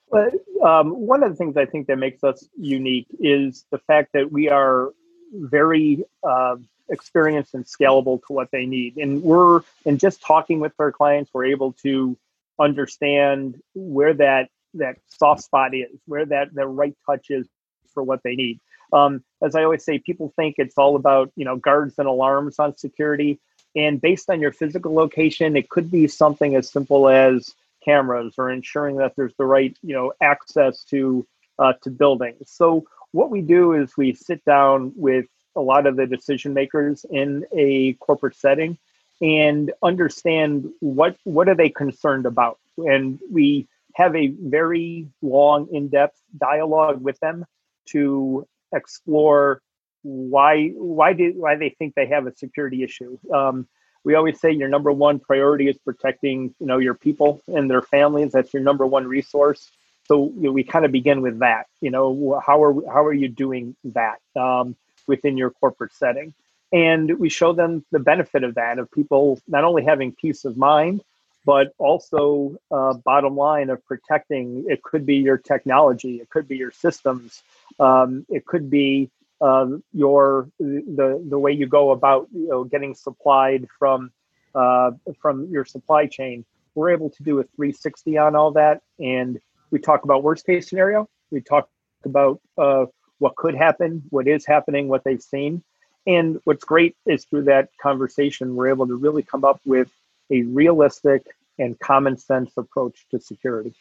Well, 0.07 0.29
um, 0.65 0.91
one 0.91 1.23
of 1.23 1.31
the 1.31 1.35
things 1.35 1.55
I 1.57 1.65
think 1.65 1.87
that 1.87 1.97
makes 1.97 2.23
us 2.23 2.47
unique 2.57 3.07
is 3.19 3.65
the 3.71 3.79
fact 3.79 4.11
that 4.13 4.31
we 4.31 4.49
are 4.49 4.89
very 5.33 6.03
uh, 6.27 6.55
experienced 6.89 7.53
and 7.53 7.65
scalable 7.65 8.19
to 8.27 8.33
what 8.33 8.51
they 8.51 8.65
need. 8.65 8.97
And 8.97 9.21
we're, 9.21 9.61
in 9.85 9.97
just 9.97 10.21
talking 10.21 10.59
with 10.59 10.73
our 10.79 10.91
clients, 10.91 11.31
we're 11.33 11.45
able 11.45 11.73
to 11.83 12.17
understand 12.59 13.61
where 13.73 14.13
that 14.15 14.49
that 14.75 14.97
soft 15.07 15.43
spot 15.43 15.73
is, 15.73 15.99
where 16.05 16.25
that 16.25 16.53
the 16.53 16.67
right 16.67 16.95
touch 17.05 17.27
is 17.29 17.47
for 17.93 18.03
what 18.03 18.21
they 18.23 18.35
need. 18.35 18.59
Um, 18.93 19.23
as 19.41 19.55
I 19.55 19.63
always 19.63 19.83
say, 19.83 19.99
people 19.99 20.33
think 20.35 20.55
it's 20.57 20.77
all 20.77 20.95
about 20.95 21.31
you 21.35 21.45
know 21.45 21.55
guards 21.55 21.95
and 21.97 22.07
alarms 22.07 22.59
on 22.59 22.77
security, 22.77 23.39
and 23.75 24.01
based 24.01 24.29
on 24.29 24.39
your 24.39 24.51
physical 24.51 24.93
location, 24.93 25.55
it 25.55 25.69
could 25.69 25.89
be 25.89 26.07
something 26.07 26.55
as 26.55 26.71
simple 26.71 27.07
as 27.07 27.53
cameras 27.83 28.35
or 28.37 28.49
ensuring 28.49 28.97
that 28.97 29.15
there's 29.15 29.33
the 29.37 29.45
right 29.45 29.77
you 29.81 29.93
know 29.93 30.13
access 30.21 30.83
to 30.85 31.25
uh, 31.57 31.73
to 31.83 31.89
buildings. 31.89 32.51
So 32.51 32.85
what 33.11 33.29
we 33.29 33.41
do 33.41 33.73
is 33.73 33.97
we 33.97 34.13
sit 34.13 34.43
down 34.45 34.93
with 34.95 35.25
a 35.55 35.61
lot 35.61 35.87
of 35.87 35.95
the 35.95 36.05
decision 36.05 36.53
makers 36.53 37.05
in 37.09 37.45
a 37.51 37.93
corporate 37.93 38.35
setting 38.35 38.77
and 39.21 39.71
understand 39.83 40.69
what 40.79 41.17
what 41.23 41.49
are 41.49 41.55
they 41.55 41.69
concerned 41.69 42.25
about. 42.25 42.57
And 42.77 43.19
we 43.31 43.67
have 43.95 44.15
a 44.15 44.27
very 44.27 45.07
long 45.21 45.67
in-depth 45.71 46.17
dialogue 46.37 47.01
with 47.01 47.19
them 47.19 47.45
to 47.87 48.47
explore 48.73 49.61
why 50.03 50.69
why 50.69 51.13
did 51.13 51.35
why 51.37 51.55
they 51.55 51.69
think 51.69 51.95
they 51.95 52.07
have 52.07 52.27
a 52.27 52.35
security 52.35 52.83
issue. 52.83 53.17
Um, 53.33 53.67
we 54.05 54.15
always 54.15 54.39
say 54.39 54.51
your 54.51 54.69
number 54.69 54.91
one 54.91 55.19
priority 55.19 55.67
is 55.67 55.77
protecting 55.77 56.55
you 56.59 56.65
know 56.65 56.77
your 56.77 56.93
people 56.93 57.41
and 57.47 57.69
their 57.69 57.81
families. 57.81 58.31
That's 58.31 58.53
your 58.53 58.63
number 58.63 58.85
one 58.85 59.05
resource. 59.07 59.69
So 60.07 60.31
you 60.37 60.43
know, 60.43 60.51
we 60.51 60.63
kind 60.63 60.85
of 60.85 60.91
begin 60.91 61.21
with 61.21 61.39
that. 61.39 61.67
You 61.81 61.91
know 61.91 62.41
how 62.45 62.63
are 62.63 62.73
how 62.91 63.05
are 63.05 63.13
you 63.13 63.27
doing 63.27 63.75
that? 63.83 64.19
Um, 64.39 64.75
within 65.09 65.37
your 65.37 65.51
corporate 65.51 65.93
setting 65.93 66.33
and 66.71 67.19
we 67.19 67.29
show 67.29 67.51
them 67.51 67.83
the 67.91 67.99
benefit 67.99 68.43
of 68.43 68.55
that 68.55 68.79
of 68.79 68.89
people 68.91 69.39
not 69.47 69.63
only 69.63 69.83
having 69.83 70.11
peace 70.13 70.45
of 70.45 70.55
mind 70.55 71.01
but 71.45 71.73
also 71.77 72.55
uh, 72.71 72.93
bottom 72.93 73.35
line 73.35 73.69
of 73.69 73.85
protecting 73.85 74.65
it 74.67 74.81
could 74.83 75.05
be 75.05 75.15
your 75.15 75.37
technology 75.37 76.13
it 76.23 76.29
could 76.29 76.47
be 76.47 76.57
your 76.57 76.71
systems 76.71 77.43
um, 77.79 78.25
it 78.29 78.45
could 78.45 78.69
be 78.69 79.09
uh, 79.41 79.67
your 79.93 80.49
the 80.59 81.23
the 81.29 81.39
way 81.39 81.51
you 81.51 81.65
go 81.65 81.91
about 81.91 82.27
you 82.33 82.47
know 82.47 82.63
getting 82.63 82.93
supplied 82.93 83.67
from 83.77 84.11
uh, 84.55 84.91
from 85.21 85.47
your 85.49 85.65
supply 85.65 86.07
chain. 86.07 86.45
We're 86.75 86.91
able 86.91 87.09
to 87.11 87.23
do 87.23 87.39
a 87.39 87.43
360 87.43 88.17
on 88.17 88.35
all 88.35 88.51
that, 88.51 88.81
and 88.99 89.39
we 89.71 89.79
talk 89.79 90.03
about 90.03 90.23
worst 90.23 90.45
case 90.45 90.69
scenario. 90.69 91.07
We 91.31 91.41
talk 91.41 91.69
about 92.05 92.41
uh, 92.57 92.85
what 93.19 93.35
could 93.35 93.55
happen, 93.55 94.03
what 94.09 94.27
is 94.27 94.45
happening, 94.45 94.87
what 94.87 95.03
they've 95.03 95.21
seen, 95.21 95.63
and 96.07 96.39
what's 96.45 96.63
great 96.63 96.95
is 97.05 97.25
through 97.25 97.43
that 97.43 97.69
conversation, 97.81 98.55
we're 98.55 98.69
able 98.69 98.87
to 98.87 98.95
really 98.95 99.23
come 99.23 99.43
up 99.43 99.59
with 99.65 99.91
a 100.31 100.43
realistic 100.43 101.23
and 101.57 101.77
common 101.79 102.17
sense 102.17 102.51
approach 102.57 103.05
to 103.11 103.19
security. 103.19 103.75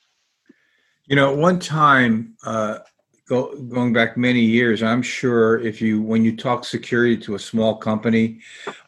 You 1.07 1.16
know, 1.16 1.35
one 1.35 1.59
time 1.59 2.37
uh, 2.44 2.81
go, 3.29 3.57
going 3.57 3.92
back 3.92 4.16
many 4.16 4.40
years, 4.40 4.83
I'm 4.83 5.03
sure 5.03 5.59
if 5.61 5.81
you 5.81 6.03
when 6.03 6.24
you 6.24 6.37
talk 6.37 6.64
security 6.64 7.16
to 7.18 7.35
a 7.35 7.38
small 7.38 7.77
company, 7.77 8.40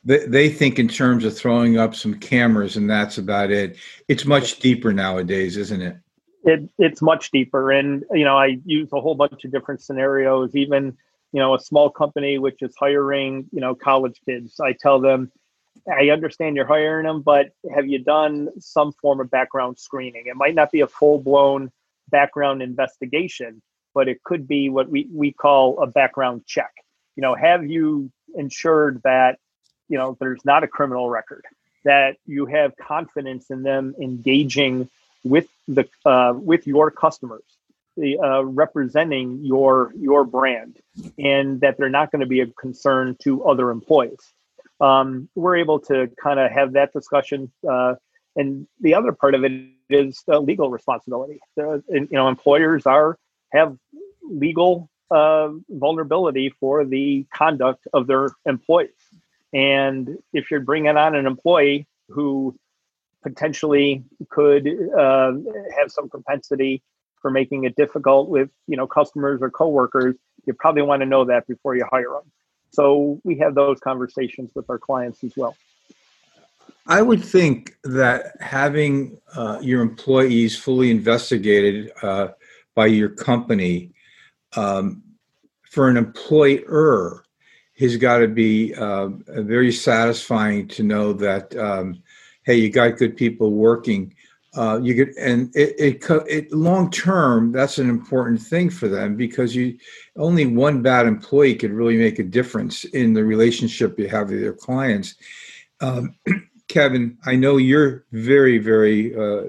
they, 0.05 0.27
they 0.27 0.49
think 0.51 0.79
in 0.79 0.89
terms 0.89 1.25
of 1.25 1.37
throwing 1.37 1.79
up 1.79 1.95
some 1.95 2.15
cameras 2.19 2.77
and 2.77 2.91
that's 2.91 3.19
about 3.19 3.51
it. 3.51 3.77
It's 4.09 4.27
much 4.27 4.59
deeper 4.59 4.93
nowadays, 4.93 5.57
isn't 5.57 5.81
it? 5.81 5.97
It 6.45 6.69
it's 6.79 7.03
much 7.03 7.31
deeper, 7.31 7.71
and 7.71 8.05
you 8.13 8.25
know 8.25 8.37
I 8.37 8.59
use 8.65 8.89
a 8.93 9.01
whole 9.01 9.15
bunch 9.15 9.45
of 9.45 9.53
different 9.53 9.83
scenarios. 9.83 10.55
Even 10.55 10.97
you 11.33 11.41
know 11.41 11.55
a 11.55 11.61
small 11.61 11.91
company 11.91 12.39
which 12.39 12.63
is 12.63 12.75
hiring 12.79 13.47
you 13.53 13.61
know 13.61 13.75
college 13.75 14.21
kids, 14.25 14.59
I 14.61 14.73
tell 14.73 15.01
them. 15.01 15.31
I 15.89 16.11
understand 16.11 16.57
you're 16.57 16.67
hiring 16.67 17.07
them, 17.07 17.23
but 17.23 17.51
have 17.75 17.87
you 17.87 18.01
done 18.01 18.49
some 18.59 18.93
form 18.93 19.21
of 19.21 19.31
background 19.31 19.79
screening? 19.79 20.25
It 20.27 20.37
might 20.37 20.55
not 20.55 20.73
be 20.73 20.81
a 20.81 20.87
full 20.87 21.21
blown 21.21 21.71
background 22.11 22.63
investigation, 22.63 23.63
but 23.95 24.09
it 24.09 24.23
could 24.23 24.47
be 24.47 24.69
what 24.69 24.89
we, 24.89 25.09
we 25.13 25.33
call 25.33 25.81
a 25.81 25.87
background 25.87 26.45
check. 26.47 26.73
You 27.17 27.23
know, 27.23 27.35
have 27.35 27.67
you 27.67 28.11
ensured 28.35 29.01
that, 29.05 29.39
you 29.89 29.99
know, 29.99 30.17
there's 30.21 30.45
not 30.45 30.65
a 30.65 30.69
criminal 30.69 31.09
record, 31.09 31.45
that 31.85 32.17
you 32.27 32.47
have 32.47 32.77
confidence 32.77 33.51
in 33.51 33.63
them 33.63 33.95
engaging 34.01 34.89
with 35.25 35.49
the 35.69 35.89
uh, 36.05 36.33
with 36.35 36.67
your 36.67 36.91
customers, 36.91 37.45
the, 37.97 38.19
uh, 38.19 38.43
representing 38.43 39.45
your 39.45 39.93
your 39.99 40.25
brand, 40.25 40.79
and 41.19 41.61
that 41.61 41.77
they're 41.79 41.89
not 41.91 42.11
going 42.11 42.21
to 42.21 42.27
be 42.27 42.41
a 42.41 42.47
concern 42.47 43.17
to 43.23 43.45
other 43.45 43.71
employees. 43.71 44.21
Um, 44.81 45.29
we're 45.35 45.57
able 45.57 45.79
to 45.81 46.11
kind 46.23 46.41
of 46.41 46.51
have 46.51 46.73
that 46.73 46.93
discussion. 46.93 47.53
Uh, 47.69 47.95
and 48.37 48.67
the 48.81 48.95
other 48.95 49.13
part 49.13 49.35
of 49.35 49.45
it 49.45 49.53
is 49.91 50.23
the 50.27 50.41
legal 50.41 50.71
responsibility. 50.71 51.41
The, 51.57 51.83
you 51.89 52.09
know, 52.13 52.29
employers 52.29 52.87
are 52.87 53.19
have 53.53 53.77
legal 54.23 54.89
uh, 55.11 55.51
vulnerability 55.69 56.55
for 56.61 56.85
the 56.85 57.27
conduct 57.35 57.89
of 57.93 58.07
their 58.07 58.29
employees. 58.47 58.91
And 59.53 60.19
if 60.33 60.51
you're 60.51 60.61
bringing 60.61 60.97
on 60.97 61.15
an 61.17 61.27
employee 61.27 61.87
who 62.09 62.57
potentially 63.23 64.05
could 64.31 64.67
uh, 64.97 65.33
have 65.79 65.91
some 65.91 66.09
propensity 66.09 66.83
for 67.21 67.31
making 67.31 67.65
it 67.65 67.77
difficult 67.77 68.29
with 68.29 68.51
you 68.67 68.77
know 68.77 68.87
customers 68.87 69.41
or 69.43 69.51
coworkers, 69.51 70.17
you 70.47 70.55
probably 70.55 70.83
want 70.83 71.01
to 71.01 71.07
know 71.07 71.25
that 71.25 71.47
before 71.47 71.77
you 71.77 71.85
hire 71.91 72.09
them. 72.11 72.31
So 72.73 73.21
we 73.25 73.37
have 73.39 73.55
those 73.55 73.79
conversations 73.81 74.53
with 74.55 74.69
our 74.71 74.79
clients 74.79 75.23
as 75.25 75.37
well. 75.37 75.57
I 76.87 77.03
would 77.03 77.23
think 77.23 77.77
that 77.85 78.37
having 78.41 79.19
uh, 79.35 79.59
your 79.61 79.83
employees 79.83 80.57
fully 80.57 80.91
investigated 80.91 81.93
uh, 82.03 82.29
by 82.75 82.87
your 82.87 83.11
company 83.11 83.93
um, 84.57 85.03
for 85.71 85.89
an 85.89 85.97
employer 85.97 87.25
has 87.79 87.97
got 87.97 88.19
to 88.19 88.29
be 88.29 88.75
uh, 88.75 89.09
very 89.29 89.73
satisfying 89.73 90.69
to 90.69 90.83
know 90.83 91.13
that 91.13 91.57
um, 91.57 92.03
hey, 92.45 92.57
you 92.57 92.71
got 92.71 92.97
good 92.97 93.17
people 93.17 93.53
working. 93.53 94.15
Uh, 94.57 94.81
you 94.83 94.95
get 94.95 95.17
and 95.17 95.55
it, 95.55 95.77
it, 95.79 96.27
it 96.29 96.53
long 96.53 96.91
term 96.91 97.53
that's 97.53 97.79
an 97.79 97.89
important 97.89 98.43
thing 98.43 98.69
for 98.69 98.89
them 98.89 99.15
because 99.15 99.55
you 99.55 99.79
only 100.17 100.45
one 100.45 100.83
bad 100.83 101.07
employee 101.07 101.55
could 101.55 101.71
really 101.71 101.97
make 101.97 102.19
a 102.19 102.25
difference 102.25 102.83
in 102.87 103.13
the 103.13 103.25
relationship 103.25 103.97
you 103.97 104.09
have 104.09 104.29
with 104.29 104.41
your 104.41 104.53
clients. 104.53 105.15
Um, 105.81 106.17
Kevin, 106.71 107.19
I 107.27 107.35
know 107.35 107.57
you're 107.57 108.05
very, 108.13 108.59
very 108.59 109.13
uh, 109.13 109.47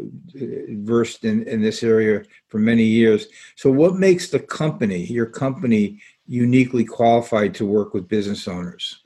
versed 0.69 1.23
in, 1.23 1.47
in 1.47 1.62
this 1.62 1.84
area 1.84 2.23
for 2.47 2.58
many 2.58 2.84
years. 2.84 3.27
So, 3.56 3.69
what 3.69 3.95
makes 3.95 4.30
the 4.30 4.39
company, 4.39 5.06
your 5.06 5.27
company, 5.27 6.01
uniquely 6.25 6.84
qualified 6.84 7.54
to 7.56 7.65
work 7.65 7.93
with 7.93 8.08
business 8.08 8.47
owners? 8.47 9.04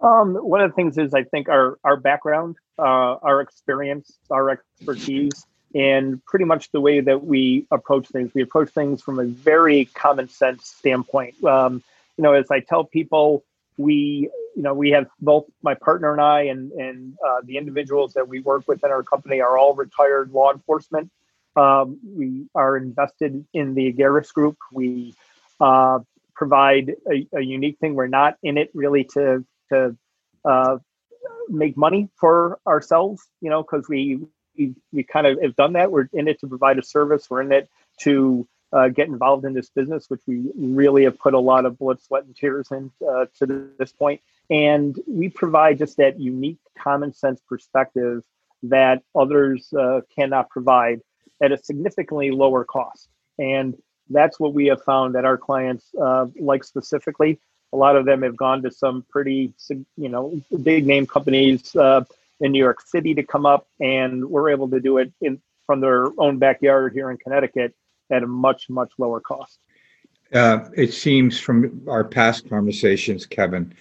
Um, 0.00 0.34
one 0.36 0.62
of 0.62 0.70
the 0.70 0.74
things 0.74 0.96
is 0.96 1.12
I 1.12 1.24
think 1.24 1.50
our 1.50 1.78
our 1.84 1.98
background, 1.98 2.56
uh, 2.80 3.18
our 3.22 3.40
experience, 3.40 4.18
our 4.30 4.50
expertise, 4.50 5.46
and 5.74 6.24
pretty 6.24 6.44
much 6.44 6.72
the 6.72 6.80
way 6.80 7.00
that 7.00 7.24
we 7.24 7.66
approach 7.70 8.08
things. 8.08 8.32
We 8.34 8.42
approach 8.42 8.70
things 8.70 9.02
from 9.02 9.18
a 9.18 9.24
very 9.24 9.84
common 9.86 10.28
sense 10.28 10.66
standpoint. 10.68 11.42
Um, 11.44 11.82
you 12.16 12.24
know, 12.24 12.32
as 12.32 12.50
I 12.50 12.60
tell 12.60 12.84
people, 12.84 13.44
we 13.76 14.30
you 14.56 14.62
know 14.62 14.74
we 14.74 14.90
have 14.90 15.06
both 15.20 15.46
my 15.62 15.74
partner 15.74 16.12
and 16.12 16.20
I 16.20 16.42
and 16.42 16.72
and 16.72 17.16
uh, 17.26 17.40
the 17.44 17.56
individuals 17.56 18.14
that 18.14 18.28
we 18.28 18.40
work 18.40 18.66
with 18.66 18.84
in 18.84 18.90
our 18.90 19.02
company 19.02 19.40
are 19.40 19.56
all 19.56 19.74
retired 19.74 20.32
law 20.32 20.52
enforcement. 20.52 21.10
Um, 21.56 21.98
we 22.04 22.46
are 22.54 22.76
invested 22.76 23.44
in 23.52 23.74
the 23.74 23.92
Agaris 23.92 24.32
Group. 24.32 24.56
We 24.72 25.14
uh, 25.60 26.00
provide 26.34 26.94
a, 27.10 27.26
a, 27.36 27.40
unique 27.40 27.78
thing. 27.80 27.94
We're 27.94 28.06
not 28.06 28.36
in 28.42 28.56
it 28.56 28.70
really 28.72 29.04
to 29.14 29.44
to 29.70 29.96
uh, 30.44 30.78
make 31.48 31.76
money 31.76 32.08
for 32.16 32.58
ourselves, 32.66 33.26
you 33.40 33.50
know, 33.50 33.62
because 33.62 33.88
we, 33.88 34.20
we 34.56 34.74
we 34.92 35.02
kind 35.02 35.26
of 35.26 35.40
have 35.42 35.56
done 35.56 35.74
that. 35.74 35.90
We're 35.90 36.08
in 36.12 36.28
it 36.28 36.40
to 36.40 36.46
provide 36.46 36.78
a 36.78 36.82
service. 36.82 37.28
We're 37.28 37.42
in 37.42 37.52
it 37.52 37.68
to 38.00 38.46
uh, 38.72 38.88
get 38.88 39.08
involved 39.08 39.44
in 39.44 39.52
this 39.52 39.70
business, 39.70 40.06
which 40.08 40.20
we 40.26 40.50
really 40.56 41.04
have 41.04 41.18
put 41.18 41.34
a 41.34 41.40
lot 41.40 41.66
of 41.66 41.78
blood, 41.78 42.00
sweat, 42.00 42.24
and 42.24 42.36
tears 42.36 42.68
in 42.70 42.90
uh, 43.08 43.26
to 43.38 43.70
this 43.78 43.92
point. 43.92 44.20
And 44.48 44.96
we 45.06 45.28
provide 45.28 45.78
just 45.78 45.96
that 45.96 46.20
unique 46.20 46.58
common 46.78 47.12
sense 47.12 47.40
perspective 47.48 48.22
that 48.64 49.02
others 49.14 49.72
uh, 49.72 50.00
cannot 50.14 50.50
provide 50.50 51.00
at 51.42 51.52
a 51.52 51.58
significantly 51.58 52.30
lower 52.30 52.64
cost. 52.64 53.08
And 53.38 53.76
that's 54.08 54.38
what 54.38 54.54
we 54.54 54.66
have 54.66 54.82
found 54.82 55.14
that 55.14 55.24
our 55.24 55.38
clients 55.38 55.86
uh, 56.00 56.26
like 56.38 56.64
specifically. 56.64 57.40
A 57.72 57.76
lot 57.76 57.96
of 57.96 58.04
them 58.04 58.22
have 58.22 58.36
gone 58.36 58.62
to 58.62 58.70
some 58.70 59.04
pretty, 59.08 59.52
you 59.96 60.08
know, 60.08 60.40
big 60.62 60.86
name 60.86 61.06
companies 61.06 61.74
uh, 61.76 62.04
in 62.40 62.52
New 62.52 62.58
York 62.58 62.80
City 62.80 63.14
to 63.14 63.22
come 63.22 63.46
up, 63.46 63.66
and 63.80 64.28
we're 64.28 64.50
able 64.50 64.68
to 64.70 64.80
do 64.80 64.98
it 64.98 65.12
in 65.20 65.40
from 65.66 65.80
their 65.80 66.08
own 66.18 66.38
backyard 66.38 66.92
here 66.92 67.12
in 67.12 67.16
Connecticut 67.16 67.72
at 68.10 68.24
a 68.24 68.26
much, 68.26 68.68
much 68.68 68.90
lower 68.98 69.20
cost. 69.20 69.60
Uh, 70.32 70.68
it 70.76 70.92
seems 70.92 71.38
from 71.38 71.82
our 71.88 72.02
past 72.02 72.48
conversations, 72.48 73.24
Kevin, 73.24 73.72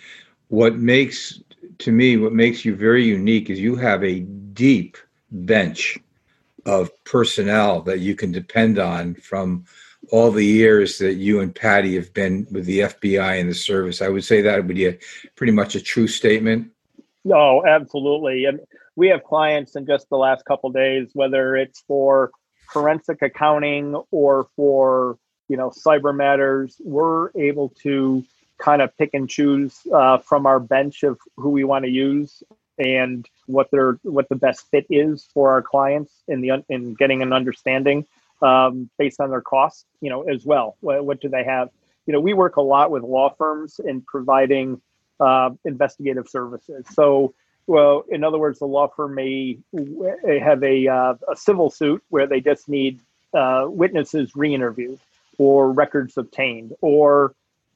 what 0.50 0.76
makes 0.76 1.42
to 1.80 1.92
me 1.92 2.18
what 2.18 2.34
makes 2.34 2.64
you 2.64 2.76
very 2.76 3.04
unique 3.04 3.50
is 3.50 3.60
you 3.60 3.76
have 3.76 4.04
a 4.04 4.20
deep 4.20 4.98
bench 5.32 5.98
of 6.66 6.92
personnel 7.06 7.82
that 7.82 8.00
you 8.00 8.16
can 8.16 8.32
depend 8.32 8.78
on 8.78 9.16
from 9.16 9.66
all 10.12 10.32
the 10.32 10.46
years 10.46 10.98
that 11.00 11.16
you 11.16 11.42
and 11.42 11.54
Patty 11.54 11.96
have 11.96 12.14
been 12.14 12.48
with 12.52 12.66
the 12.66 12.80
FBI 12.80 13.40
and 13.40 13.50
the 13.50 13.56
service. 13.56 14.02
I 14.02 14.10
would 14.10 14.24
say 14.24 14.42
that 14.42 14.56
would 14.56 14.68
be 14.68 14.88
a 14.88 14.98
pretty 15.36 15.54
much 15.54 15.76
a 15.76 15.82
true 15.82 16.08
statement. 16.08 16.72
No, 17.26 17.66
absolutely. 17.66 18.46
And 18.46 18.62
we 18.96 19.10
have 19.10 19.24
clients 19.24 19.76
in 19.76 19.86
just 19.86 20.10
the 20.10 20.18
last 20.18 20.46
couple 20.46 20.72
days, 20.72 21.10
whether 21.14 21.56
it's 21.56 21.82
for 21.82 22.32
forensic 22.72 23.22
accounting 23.22 23.96
or 24.12 24.48
for 24.56 25.18
you 25.48 25.58
know 25.58 25.72
cyber 25.72 26.16
matters 26.16 26.80
we're 26.84 27.32
able 27.36 27.70
to 27.82 28.24
kind 28.60 28.82
of 28.82 28.96
pick 28.98 29.10
and 29.14 29.30
choose 29.30 29.80
uh, 29.94 30.18
from 30.20 30.46
our 30.46 30.60
bench 30.60 31.04
of 31.04 31.18
who 31.38 31.50
we 31.50 31.64
want 31.64 31.84
to 31.84 31.92
use 31.92 32.44
and 32.78 33.28
what 33.48 33.72
their 33.72 33.94
what 34.04 34.30
the 34.30 34.36
best 34.36 34.70
fit 34.70 34.86
is 34.90 35.28
for 35.34 35.52
our 35.52 35.62
clients 35.62 36.14
in 36.28 36.42
the 36.42 36.64
in 36.70 36.94
getting 36.94 37.22
an 37.22 37.34
understanding 37.34 38.06
um, 38.42 38.90
based 38.98 39.20
on 39.20 39.30
their 39.30 39.42
costs 39.42 39.86
you 40.02 40.10
know 40.10 40.24
as 40.24 40.46
well. 40.46 40.78
What, 40.82 41.06
what, 41.06 41.22
do 41.22 41.30
they 41.30 41.44
have? 41.44 41.70
You 42.06 42.14
know 42.14 42.20
we 42.20 42.34
work 42.34 42.58
a 42.58 42.62
lot 42.62 42.92
with 42.92 43.04
law 43.04 43.34
firms 43.38 43.80
in 43.84 44.02
providing 44.02 44.82
uh, 45.20 45.52
investigative 45.66 46.28
services. 46.28 46.86
So 46.94 47.34
well, 47.70 48.04
in 48.10 48.24
other 48.24 48.40
words, 48.40 48.58
the 48.58 48.66
law 48.66 48.88
firm 48.88 49.14
may 49.14 49.60
have 50.26 50.64
a, 50.64 50.88
uh, 50.88 51.14
a 51.32 51.36
civil 51.36 51.70
suit 51.70 52.04
where 52.10 52.26
they 52.26 52.42
just 52.42 52.68
need 52.68 53.00
uh, 53.32 53.66
witnesses 53.68 54.36
re-interviewed 54.36 55.00
or 55.38 55.72
records 55.72 56.18
obtained 56.18 56.74
or 56.82 57.36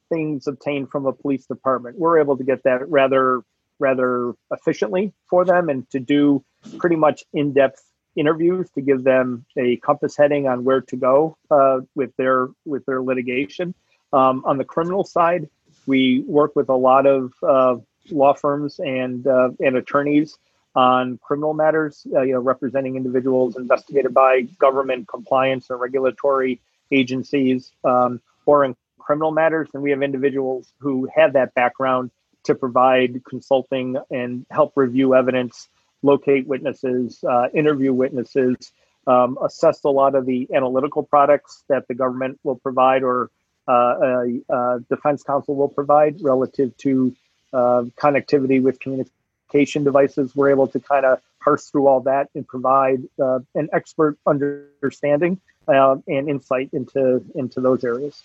things 0.10 0.48
obtained 0.48 0.90
from 0.90 1.06
a 1.06 1.14
police 1.14 1.46
department. 1.46 2.00
We're 2.00 2.20
able 2.20 2.38
to 2.38 2.44
get 2.44 2.64
that 2.64 2.90
rather 2.90 3.42
rather 3.78 4.34
efficiently 4.52 5.14
for 5.30 5.46
them 5.46 5.70
and 5.70 5.88
to 5.92 6.00
do 6.00 6.44
pretty 6.80 6.96
much 6.96 7.24
in-depth 7.32 7.84
interviews 8.16 8.70
to 8.72 8.82
give 8.82 9.04
them 9.04 9.46
a 9.58 9.78
compass 9.78 10.16
heading 10.16 10.48
on 10.48 10.64
where 10.64 10.82
to 10.82 10.96
go 10.96 11.38
uh, 11.50 11.80
with 11.96 12.16
their 12.18 12.50
with 12.66 12.86
their 12.86 13.02
litigation. 13.02 13.74
Um, 14.12 14.44
on 14.46 14.58
the 14.58 14.66
criminal 14.66 15.04
side, 15.04 15.50
we 15.88 16.24
work 16.28 16.56
with 16.56 16.70
a 16.70 16.76
lot 16.76 17.06
of 17.06 17.34
uh, 17.42 17.78
law 18.12 18.34
firms 18.34 18.80
and 18.80 19.26
uh, 19.26 19.50
and 19.60 19.76
attorneys 19.76 20.38
on 20.76 21.20
criminal 21.20 21.54
matters, 21.54 22.06
uh, 22.16 22.22
you 22.22 22.34
know, 22.34 22.40
representing 22.40 22.96
individuals 22.96 23.56
investigated 23.56 24.14
by 24.14 24.42
government 24.58 25.08
compliance 25.08 25.68
or 25.70 25.78
regulatory 25.78 26.60
agencies, 26.92 27.72
um, 27.84 28.22
or 28.46 28.66
in 28.66 28.76
criminal 28.98 29.32
matters. 29.32 29.70
And 29.74 29.84
we 29.84 29.92
have 29.92 30.02
individuals 30.02 30.74
who 30.80 31.08
have 31.16 31.34
that 31.34 31.54
background 31.54 32.12
to 32.44 32.56
provide 32.56 33.24
consulting 33.24 33.98
and 34.10 34.46
help 34.50 34.74
review 34.76 35.16
evidence, 35.16 35.70
locate 36.04 36.48
witnesses, 36.48 37.24
uh, 37.24 37.48
interview 37.54 37.94
witnesses, 37.94 38.72
um, 39.08 39.38
assess 39.44 39.84
a 39.84 39.90
lot 39.90 40.16
of 40.16 40.26
the 40.26 40.48
analytical 40.54 41.04
products 41.04 41.64
that 41.68 41.88
the 41.88 41.96
government 41.96 42.40
will 42.44 42.56
provide 42.56 43.04
or 43.04 43.32
uh, 43.68 44.80
defense 44.90 45.24
counsel 45.24 45.56
will 45.56 45.70
provide 45.70 46.22
relative 46.22 46.76
to 46.78 47.16
uh, 47.54 47.84
connectivity 47.98 48.62
with 48.62 48.80
communication 48.80 49.84
devices. 49.84 50.36
We're 50.36 50.50
able 50.50 50.68
to 50.68 50.80
kind 50.80 51.06
of 51.06 51.22
parse 51.40 51.70
through 51.70 51.88
all 51.88 52.02
that 52.02 52.30
and 52.36 52.48
provide 52.48 53.04
uh, 53.22 53.40
an 53.56 53.70
expert 53.74 54.18
understanding 54.26 55.40
uh, 55.68 55.98
and 56.08 56.30
insight 56.30 56.70
into 56.74 57.24
into 57.36 57.62
those 57.62 57.84
areas. 57.84 58.22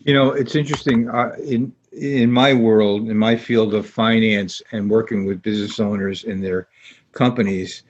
You 0.00 0.14
know, 0.14 0.32
it's 0.32 0.54
interesting. 0.54 1.08
Uh, 1.08 1.36
in 1.42 1.72
in 1.92 2.30
my 2.30 2.54
world, 2.54 3.08
in 3.08 3.16
my 3.16 3.36
field 3.36 3.74
of 3.74 3.88
finance 3.88 4.62
and 4.72 4.90
working 4.90 5.24
with 5.24 5.42
business 5.42 5.80
owners 5.80 6.24
in 6.24 6.40
their 6.40 6.68
companies, 7.12 7.82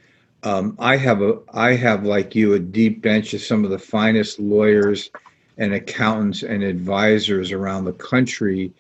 um, 0.42 0.76
I 0.78 0.96
have 0.96 1.22
a 1.22 1.38
I 1.52 1.74
have 1.74 2.04
like 2.04 2.34
you 2.34 2.54
a 2.54 2.58
deep 2.58 3.02
bench 3.02 3.34
of 3.34 3.42
some 3.42 3.64
of 3.64 3.70
the 3.70 3.78
finest 3.78 4.38
lawyers 4.38 5.10
and 5.58 5.74
accountants 5.74 6.42
and 6.42 6.62
advisors 6.62 7.52
around 7.52 7.84
the 7.84 7.92
country 7.92 8.72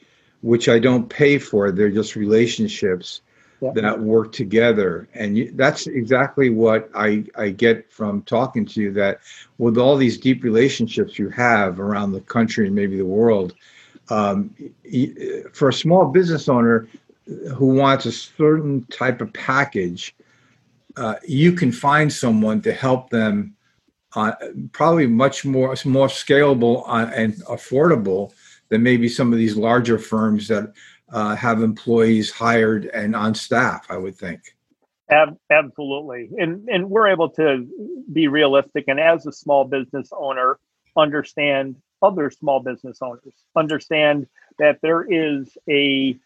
which 0.42 0.68
I 0.68 0.78
don't 0.78 1.08
pay 1.08 1.38
for. 1.38 1.70
They're 1.70 1.90
just 1.90 2.16
relationships 2.16 3.20
yeah. 3.60 3.72
that 3.74 4.00
work 4.00 4.32
together. 4.32 5.08
And 5.14 5.36
you, 5.36 5.52
that's 5.54 5.86
exactly 5.86 6.50
what 6.50 6.90
I, 6.94 7.24
I 7.36 7.50
get 7.50 7.92
from 7.92 8.22
talking 8.22 8.64
to 8.66 8.80
you 8.80 8.92
that 8.94 9.20
with 9.58 9.76
all 9.76 9.96
these 9.96 10.18
deep 10.18 10.42
relationships 10.42 11.18
you 11.18 11.28
have 11.30 11.78
around 11.78 12.12
the 12.12 12.20
country 12.22 12.66
and 12.66 12.74
maybe 12.74 12.96
the 12.96 13.04
world, 13.04 13.54
um, 14.08 14.54
for 15.52 15.68
a 15.68 15.72
small 15.72 16.06
business 16.06 16.48
owner 16.48 16.88
who 17.54 17.74
wants 17.74 18.06
a 18.06 18.12
certain 18.12 18.84
type 18.86 19.20
of 19.20 19.32
package, 19.32 20.14
uh, 20.96 21.16
you 21.26 21.52
can 21.52 21.72
find 21.72 22.12
someone 22.12 22.60
to 22.62 22.72
help 22.72 23.10
them 23.10 23.56
uh, 24.14 24.32
probably 24.72 25.06
much 25.06 25.44
more 25.44 25.76
more 25.84 26.08
scalable 26.08 26.84
uh, 26.88 27.10
and 27.14 27.34
affordable 27.44 28.32
than 28.68 28.82
maybe 28.82 29.08
some 29.08 29.32
of 29.32 29.38
these 29.38 29.56
larger 29.56 29.98
firms 29.98 30.48
that 30.48 30.72
uh, 31.12 31.34
have 31.34 31.62
employees 31.62 32.30
hired 32.30 32.86
and 32.86 33.14
on 33.14 33.34
staff. 33.34 33.86
I 33.88 33.96
would 33.96 34.16
think. 34.16 34.40
Ab- 35.10 35.38
absolutely, 35.50 36.30
and 36.38 36.68
and 36.68 36.88
we're 36.88 37.08
able 37.08 37.30
to 37.30 37.66
be 38.12 38.28
realistic, 38.28 38.84
and 38.88 38.98
as 38.98 39.26
a 39.26 39.32
small 39.32 39.64
business 39.64 40.10
owner, 40.16 40.58
understand 40.96 41.76
other 42.02 42.30
small 42.30 42.60
business 42.60 42.98
owners, 43.02 43.34
understand 43.56 44.26
that 44.58 44.78
there 44.82 45.02
is 45.02 45.56
a 45.68 46.18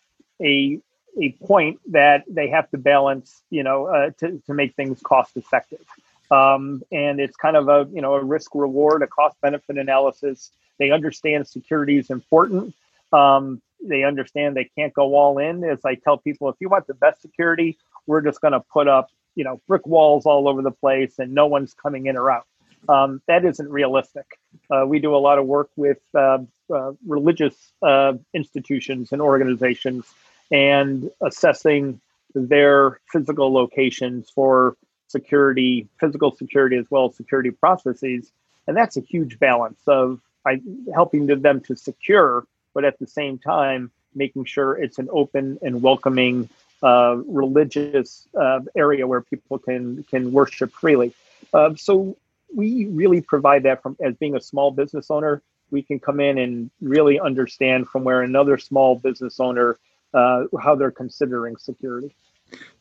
a 0.42 0.80
a 1.20 1.32
point 1.44 1.80
that 1.92 2.24
they 2.28 2.48
have 2.48 2.70
to 2.70 2.78
balance, 2.78 3.42
you 3.50 3.62
know, 3.62 3.86
uh, 3.86 4.10
to 4.18 4.42
to 4.46 4.54
make 4.54 4.74
things 4.74 5.00
cost 5.02 5.36
effective. 5.36 5.84
Um, 6.30 6.82
and 6.90 7.20
it's 7.20 7.36
kind 7.36 7.56
of 7.56 7.68
a 7.68 7.88
you 7.92 8.00
know 8.00 8.14
a 8.14 8.24
risk 8.24 8.54
reward, 8.54 9.02
a 9.02 9.06
cost 9.06 9.40
benefit 9.40 9.78
analysis. 9.78 10.50
They 10.78 10.90
understand 10.90 11.46
security 11.46 11.98
is 11.98 12.10
important. 12.10 12.74
Um, 13.12 13.62
they 13.82 14.02
understand 14.02 14.56
they 14.56 14.70
can't 14.76 14.92
go 14.92 15.14
all 15.14 15.38
in. 15.38 15.62
As 15.62 15.84
I 15.84 15.94
tell 15.94 16.18
people, 16.18 16.48
if 16.48 16.56
you 16.58 16.68
want 16.68 16.86
the 16.86 16.94
best 16.94 17.22
security, 17.22 17.76
we're 18.06 18.22
just 18.22 18.40
going 18.40 18.52
to 18.52 18.60
put 18.60 18.88
up 18.88 19.10
you 19.34 19.44
know 19.44 19.60
brick 19.68 19.86
walls 19.86 20.26
all 20.26 20.48
over 20.48 20.62
the 20.62 20.70
place 20.70 21.18
and 21.18 21.32
no 21.32 21.46
one's 21.46 21.74
coming 21.74 22.06
in 22.06 22.16
or 22.16 22.30
out. 22.30 22.46
Um, 22.88 23.22
that 23.28 23.44
isn't 23.44 23.70
realistic. 23.70 24.26
Uh, 24.70 24.84
we 24.86 24.98
do 24.98 25.14
a 25.14 25.18
lot 25.18 25.38
of 25.38 25.46
work 25.46 25.70
with 25.76 26.00
uh, 26.14 26.38
uh, 26.72 26.92
religious 27.06 27.72
uh, 27.82 28.14
institutions 28.34 29.12
and 29.12 29.22
organizations 29.22 30.06
and 30.54 31.10
assessing 31.20 32.00
their 32.32 33.00
physical 33.10 33.52
locations 33.52 34.30
for 34.30 34.76
security, 35.08 35.88
physical 35.98 36.30
security, 36.30 36.76
as 36.76 36.86
well 36.90 37.06
as 37.08 37.16
security 37.16 37.50
processes. 37.50 38.30
And 38.68 38.76
that's 38.76 38.96
a 38.96 39.00
huge 39.00 39.40
balance 39.40 39.80
of 39.88 40.20
I, 40.46 40.60
helping 40.94 41.26
them 41.26 41.60
to 41.62 41.74
secure, 41.74 42.46
but 42.72 42.84
at 42.84 43.00
the 43.00 43.06
same 43.08 43.38
time, 43.38 43.90
making 44.14 44.44
sure 44.44 44.80
it's 44.80 45.00
an 45.00 45.08
open 45.10 45.58
and 45.60 45.82
welcoming 45.82 46.48
uh, 46.84 47.16
religious 47.26 48.28
uh, 48.40 48.60
area 48.76 49.08
where 49.08 49.22
people 49.22 49.58
can 49.58 50.04
can 50.04 50.30
worship 50.30 50.70
freely. 50.70 51.12
Uh, 51.52 51.74
so 51.74 52.16
we 52.54 52.84
really 52.86 53.20
provide 53.20 53.64
that 53.64 53.82
from 53.82 53.96
as 54.00 54.14
being 54.14 54.36
a 54.36 54.40
small 54.40 54.70
business 54.70 55.10
owner. 55.10 55.42
We 55.72 55.82
can 55.82 55.98
come 55.98 56.20
in 56.20 56.38
and 56.38 56.70
really 56.80 57.18
understand 57.18 57.88
from 57.88 58.04
where 58.04 58.20
another 58.22 58.56
small 58.58 58.94
business 58.94 59.40
owner 59.40 59.78
uh, 60.14 60.44
how 60.60 60.74
they're 60.74 60.90
considering 60.90 61.56
security. 61.56 62.14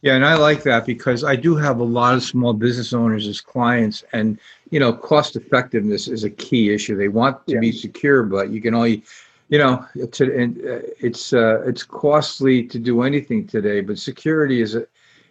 Yeah, 0.01 0.15
and 0.15 0.25
I 0.25 0.35
like 0.35 0.63
that 0.63 0.85
because 0.85 1.23
I 1.23 1.35
do 1.35 1.55
have 1.55 1.79
a 1.79 1.83
lot 1.83 2.13
of 2.13 2.23
small 2.23 2.53
business 2.53 2.93
owners 2.93 3.27
as 3.27 3.41
clients, 3.41 4.03
and 4.13 4.39
you 4.69 4.79
know, 4.79 4.93
cost 4.93 5.35
effectiveness 5.35 6.07
is 6.07 6.23
a 6.23 6.29
key 6.29 6.73
issue. 6.73 6.95
They 6.95 7.07
want 7.07 7.45
to 7.47 7.53
yeah. 7.53 7.59
be 7.59 7.71
secure, 7.71 8.23
but 8.23 8.49
you 8.49 8.61
can 8.61 8.75
only, 8.75 9.03
you 9.49 9.57
know, 9.57 9.85
it's 9.95 10.19
and 10.19 10.57
uh, 10.59 10.79
it's 10.99 11.33
uh, 11.33 11.61
it's 11.65 11.83
costly 11.83 12.63
to 12.67 12.77
do 12.77 13.03
anything 13.03 13.47
today. 13.47 13.81
But 13.81 13.97
security 13.97 14.61
is 14.61 14.75
a 14.75 14.85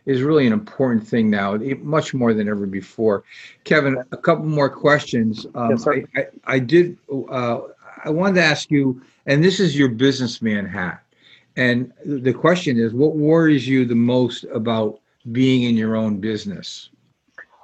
is 0.06 0.22
really 0.22 0.46
an 0.46 0.52
important 0.52 1.06
thing 1.06 1.30
now, 1.30 1.56
much 1.80 2.12
more 2.14 2.34
than 2.34 2.48
ever 2.48 2.66
before. 2.66 3.24
Kevin, 3.64 4.02
a 4.10 4.16
couple 4.16 4.46
more 4.46 4.70
questions. 4.70 5.46
Um, 5.54 5.70
yes, 5.70 5.82
sir. 5.82 6.04
I, 6.16 6.20
I, 6.20 6.26
I 6.46 6.58
did. 6.58 6.96
Uh, 7.30 7.60
I 8.04 8.10
wanted 8.10 8.36
to 8.36 8.42
ask 8.42 8.70
you, 8.70 9.02
and 9.26 9.44
this 9.44 9.60
is 9.60 9.78
your 9.78 9.88
businessman 9.88 10.66
hat. 10.66 11.02
And 11.56 11.92
the 12.04 12.32
question 12.32 12.78
is, 12.78 12.94
what 12.94 13.16
worries 13.16 13.68
you 13.68 13.84
the 13.84 13.94
most 13.94 14.44
about 14.44 15.00
being 15.30 15.64
in 15.64 15.76
your 15.76 15.96
own 15.96 16.18
business? 16.18 16.90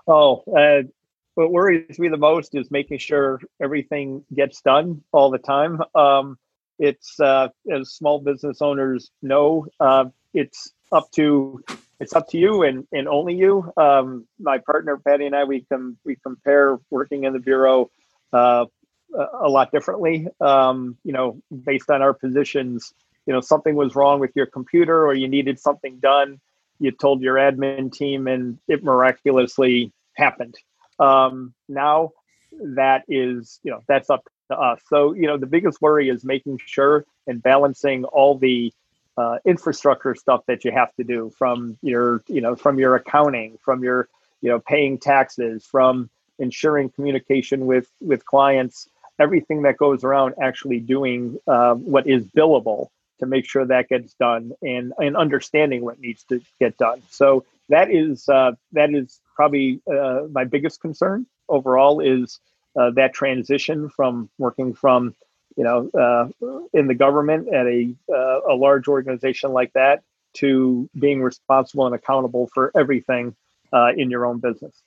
Oh, 0.07 0.43
uh, 0.57 0.87
what 1.35 1.53
worries 1.53 1.99
me 1.99 2.09
the 2.09 2.17
most 2.17 2.55
is 2.55 2.71
making 2.71 2.99
sure 2.99 3.41
everything 3.63 4.25
gets 4.35 4.61
done 4.61 5.03
all 5.13 5.31
the 5.31 5.39
time. 5.39 5.81
Um, 5.95 6.39
it's 6.79 7.19
uh, 7.21 7.49
as 7.73 7.91
small 7.91 8.21
business 8.21 8.61
owners 8.61 9.11
know, 9.23 9.67
uh, 9.81 10.07
it's 10.35 10.73
up 10.93 11.11
to 11.13 11.63
it's 12.01 12.15
up 12.15 12.29
to 12.29 12.39
you 12.39 12.63
and, 12.63 12.87
and 12.93 13.09
only 13.09 13.35
you. 13.35 13.73
Um, 13.77 14.27
my 14.39 14.59
partner 14.59 14.97
Patty 14.97 15.27
and 15.27 15.35
I 15.35 15.45
we 15.45 15.63
can 15.63 15.97
we 16.05 16.17
compare 16.17 16.79
working 16.91 17.25
in 17.25 17.33
the 17.33 17.39
bureau 17.39 17.91
uh, 18.33 18.67
a 19.13 19.49
lot 19.49 19.73
differently. 19.73 20.29
Um, 20.41 20.97
you 21.05 21.13
know, 21.13 21.41
based 21.65 21.91
on 21.91 22.03
our 22.03 22.15
positions 22.15 22.95
you 23.29 23.33
know 23.33 23.41
something 23.41 23.77
was 23.77 23.95
wrong 23.95 24.19
with 24.19 24.33
your 24.35 24.47
computer 24.47 25.07
or 25.07 25.15
you 25.15 25.29
needed 25.29 25.61
something 25.61 26.01
done 26.01 26.41
you 26.79 26.91
told 26.91 27.23
your 27.23 27.37
admin 27.37 27.93
team 27.93 28.27
and 28.27 28.59
it 28.69 28.83
miraculously 28.85 29.93
happened. 30.15 30.57
Um, 30.99 31.55
now 31.69 32.13
that 32.61 33.05
is 33.09 33.61
you 33.63 33.71
know 33.71 33.83
that's 33.87 34.11
up 34.11 34.25
to 34.51 34.59
us. 34.59 34.81
So 34.89 35.13
you 35.13 35.27
know 35.27 35.37
the 35.37 35.47
biggest 35.47 35.81
worry 35.81 36.09
is 36.09 36.25
making 36.25 36.61
sure 36.65 37.05
and 37.27 37.43
balancing 37.43 38.05
all 38.05 38.39
the 38.39 38.73
uh, 39.17 39.39
infrastructure 39.45 40.15
stuff 40.15 40.45
that 40.47 40.65
you 40.65 40.73
have 40.73 40.95
to 40.95 41.05
do 41.05 41.31
from 41.37 41.77
your 41.83 42.23
you 42.29 42.41
know 42.41 42.57
from 42.57 42.79
your 42.79 42.95
accounting 42.95 43.59
from 43.63 43.83
your 43.83 44.09
you 44.41 44.49
know 44.49 44.61
paying 44.61 44.99
taxes 44.99 45.65
from 45.65 46.09
ensuring 46.39 46.89
communication 46.91 47.67
with 47.67 47.89
with 48.01 48.25
clients 48.25 48.89
everything 49.19 49.63
that 49.63 49.77
goes 49.77 50.05
around 50.05 50.35
actually 50.41 50.79
doing 50.79 51.37
uh, 51.49 51.75
what 51.75 52.07
is 52.07 52.25
billable 52.25 52.89
to 53.21 53.27
make 53.27 53.45
sure 53.45 53.65
that 53.67 53.89
gets 53.89 54.15
done 54.15 54.53
and, 54.63 54.93
and 54.99 55.17
understanding 55.17 55.85
what 55.85 56.01
needs 56.01 56.25
to 56.25 56.41
get 56.61 56.77
done. 56.79 57.03
So 57.11 57.45
that 57.69 57.91
is 57.91 58.29
uh, 58.29 58.53
that 58.73 58.95
is 58.95 59.21
probably 59.37 59.81
uh, 59.91 60.23
my 60.31 60.45
biggest 60.45 60.81
concern 60.81 61.27
overall 61.49 62.01
is 62.01 62.41
uh, 62.79 62.91
that 62.93 63.13
transition 63.13 63.89
from 63.89 64.31
working 64.39 64.75
from 64.75 65.15
you 65.57 65.65
know 65.65 65.91
uh, 65.95 66.29
in 66.73 66.87
the 66.87 66.95
government 66.95 67.49
at 67.49 67.67
a 67.67 67.95
uh, 68.13 68.41
a 68.53 68.55
large 68.55 68.89
organization 68.89 69.53
like 69.53 69.73
that 69.75 70.03
to 70.35 70.89
being 70.99 71.23
responsible 71.23 71.87
and 71.87 71.95
accountable 71.95 72.49
for 72.55 72.71
everything 72.77 73.35
uh, 73.73 73.93
in 73.97 74.11
your 74.11 74.27
own 74.27 74.39
business. 74.39 74.83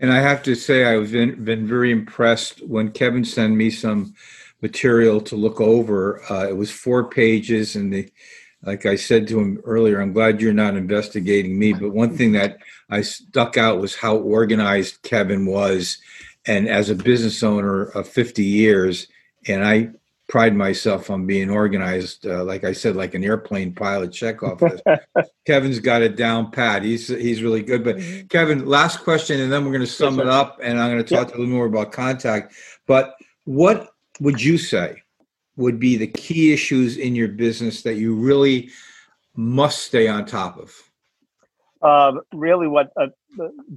And 0.00 0.12
I 0.12 0.20
have 0.20 0.42
to 0.44 0.54
say, 0.54 0.84
I've 0.84 1.12
been, 1.12 1.44
been 1.44 1.66
very 1.66 1.92
impressed 1.92 2.66
when 2.66 2.90
Kevin 2.90 3.24
sent 3.24 3.54
me 3.54 3.70
some 3.70 4.14
material 4.62 5.20
to 5.22 5.36
look 5.36 5.60
over. 5.60 6.22
Uh, 6.30 6.48
it 6.48 6.56
was 6.56 6.70
four 6.70 7.08
pages, 7.08 7.76
and 7.76 7.92
the, 7.92 8.10
like 8.62 8.86
I 8.86 8.96
said 8.96 9.26
to 9.28 9.40
him 9.40 9.60
earlier, 9.64 10.00
I'm 10.00 10.12
glad 10.12 10.40
you're 10.40 10.52
not 10.52 10.76
investigating 10.76 11.58
me. 11.58 11.72
But 11.72 11.92
one 11.92 12.16
thing 12.16 12.32
that 12.32 12.58
I 12.90 13.02
stuck 13.02 13.56
out 13.56 13.80
was 13.80 13.94
how 13.94 14.16
organized 14.16 15.02
Kevin 15.02 15.46
was, 15.46 15.98
and 16.46 16.68
as 16.68 16.90
a 16.90 16.94
business 16.94 17.42
owner 17.42 17.84
of 17.84 18.08
50 18.08 18.44
years, 18.44 19.06
and 19.46 19.64
I 19.64 19.90
pride 20.30 20.54
myself 20.54 21.10
on 21.10 21.26
being 21.26 21.50
organized. 21.50 22.24
Uh, 22.24 22.44
like 22.44 22.62
I 22.62 22.72
said, 22.72 22.94
like 22.94 23.14
an 23.14 23.24
airplane 23.24 23.74
pilot 23.74 24.12
checkoff 24.12 24.60
list. 25.16 25.28
Kevin's 25.44 25.80
got 25.80 26.02
it 26.02 26.16
down 26.16 26.52
pat. 26.52 26.84
He's 26.84 27.08
he's 27.08 27.42
really 27.42 27.62
good. 27.62 27.82
But 27.82 27.96
mm-hmm. 27.96 28.28
Kevin, 28.28 28.64
last 28.64 29.00
question, 29.00 29.40
and 29.40 29.52
then 29.52 29.64
we're 29.64 29.72
going 29.72 29.80
to 29.80 29.86
sum 29.86 30.16
yes, 30.16 30.22
it 30.22 30.28
up, 30.28 30.60
and 30.62 30.80
I'm 30.80 30.92
going 30.92 31.04
to 31.04 31.14
talk 31.14 31.28
yep. 31.28 31.36
a 31.36 31.38
little 31.38 31.52
more 31.52 31.66
about 31.66 31.90
contact. 31.92 32.54
But 32.86 33.14
what 33.44 33.88
would 34.20 34.42
you 34.42 34.58
say 34.58 35.02
would 35.56 35.80
be 35.80 35.96
the 35.96 36.06
key 36.06 36.52
issues 36.52 36.96
in 36.96 37.14
your 37.14 37.28
business 37.28 37.82
that 37.82 37.94
you 37.94 38.14
really 38.14 38.70
must 39.34 39.82
stay 39.82 40.08
on 40.08 40.24
top 40.24 40.58
of? 40.58 40.74
Uh, 41.82 42.20
really, 42.32 42.66
what 42.66 42.92
uh, 42.96 43.06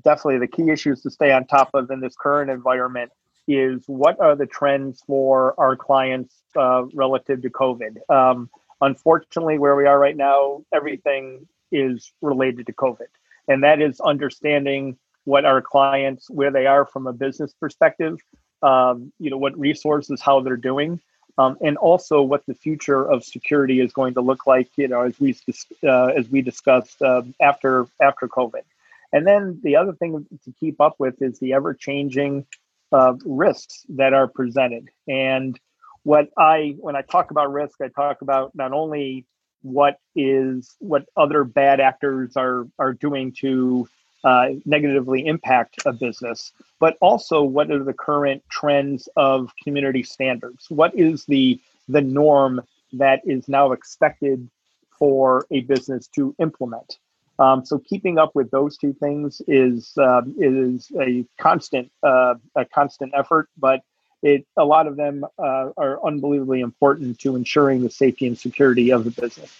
definitely 0.01 0.39
the 0.39 0.47
key 0.47 0.69
issues 0.69 1.01
to 1.01 1.09
stay 1.09 1.31
on 1.31 1.45
top 1.45 1.69
of 1.73 1.89
in 1.89 2.01
this 2.01 2.15
current 2.15 2.51
environment 2.51 3.11
is 3.47 3.83
what 3.87 4.19
are 4.19 4.35
the 4.35 4.45
trends 4.45 5.01
for 5.05 5.53
our 5.57 5.75
clients 5.75 6.35
uh, 6.55 6.83
relative 6.93 7.41
to 7.41 7.49
COVID. 7.49 7.97
Um, 8.09 8.49
unfortunately, 8.81 9.57
where 9.57 9.75
we 9.75 9.85
are 9.85 9.99
right 9.99 10.17
now, 10.17 10.63
everything 10.73 11.47
is 11.71 12.11
related 12.21 12.65
to 12.67 12.73
COVID, 12.73 13.07
and 13.47 13.63
that 13.63 13.81
is 13.81 13.99
understanding 14.01 14.97
what 15.25 15.45
our 15.45 15.61
clients 15.61 16.29
where 16.29 16.51
they 16.51 16.65
are 16.65 16.85
from 16.85 17.07
a 17.07 17.13
business 17.13 17.53
perspective 17.53 18.17
um, 18.63 19.11
you 19.19 19.29
know 19.29 19.37
what 19.37 19.57
resources 19.57 20.21
how 20.21 20.39
they're 20.41 20.57
doing 20.57 20.99
um, 21.37 21.57
and 21.61 21.77
also 21.77 22.21
what 22.21 22.45
the 22.45 22.53
future 22.53 23.09
of 23.09 23.23
security 23.23 23.79
is 23.79 23.91
going 23.91 24.13
to 24.13 24.21
look 24.21 24.45
like 24.47 24.69
you 24.75 24.87
know 24.87 25.01
as 25.01 25.19
we 25.19 25.35
uh, 25.83 26.05
as 26.07 26.29
we 26.29 26.41
discussed 26.41 27.01
uh, 27.01 27.21
after 27.41 27.87
after 28.01 28.27
covid. 28.27 28.63
And 29.11 29.27
then 29.27 29.59
the 29.63 29.75
other 29.75 29.93
thing 29.93 30.25
to 30.43 30.53
keep 30.59 30.81
up 30.81 30.95
with 30.97 31.21
is 31.21 31.37
the 31.37 31.53
ever 31.53 31.75
changing 31.75 32.47
uh, 32.91 33.13
risks 33.23 33.85
that 33.89 34.13
are 34.13 34.27
presented. 34.27 34.89
And 35.07 35.59
what 36.03 36.29
i 36.37 36.75
when 36.79 36.95
i 36.95 37.01
talk 37.01 37.31
about 37.31 37.51
risk 37.51 37.81
i 37.81 37.87
talk 37.87 38.21
about 38.21 38.53
not 38.53 38.73
only 38.73 39.25
what 39.61 39.97
is 40.15 40.75
what 40.79 41.05
other 41.15 41.43
bad 41.43 41.79
actors 41.79 42.35
are 42.35 42.67
are 42.77 42.93
doing 42.93 43.31
to 43.31 43.87
uh, 44.23 44.49
negatively 44.65 45.25
impact 45.25 45.77
a 45.85 45.93
business, 45.93 46.51
but 46.79 46.97
also 47.01 47.43
what 47.43 47.69
are 47.71 47.83
the 47.83 47.93
current 47.93 48.43
trends 48.49 49.09
of 49.15 49.51
community 49.63 50.03
standards? 50.03 50.69
What 50.69 50.95
is 50.97 51.25
the 51.25 51.59
the 51.89 52.01
norm 52.01 52.61
that 52.93 53.21
is 53.25 53.47
now 53.49 53.71
expected 53.73 54.49
for 54.97 55.45
a 55.51 55.61
business 55.61 56.07
to 56.15 56.33
implement? 56.39 56.97
Um, 57.39 57.65
so 57.65 57.79
keeping 57.79 58.17
up 58.17 58.35
with 58.35 58.51
those 58.51 58.77
two 58.77 58.93
things 58.93 59.41
is 59.47 59.91
uh, 59.97 60.21
is 60.37 60.91
a 60.99 61.25
constant 61.39 61.91
uh, 62.03 62.35
a 62.55 62.65
constant 62.65 63.13
effort, 63.15 63.49
but 63.57 63.81
it 64.21 64.45
a 64.55 64.63
lot 64.63 64.87
of 64.87 64.95
them 64.95 65.25
uh, 65.37 65.69
are 65.75 66.05
unbelievably 66.05 66.61
important 66.61 67.19
to 67.19 67.35
ensuring 67.35 67.81
the 67.81 67.89
safety 67.89 68.27
and 68.27 68.37
security 68.37 68.91
of 68.91 69.03
the 69.03 69.11
business. 69.11 69.51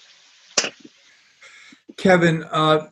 Kevin, 1.98 2.44
uh, 2.46 2.88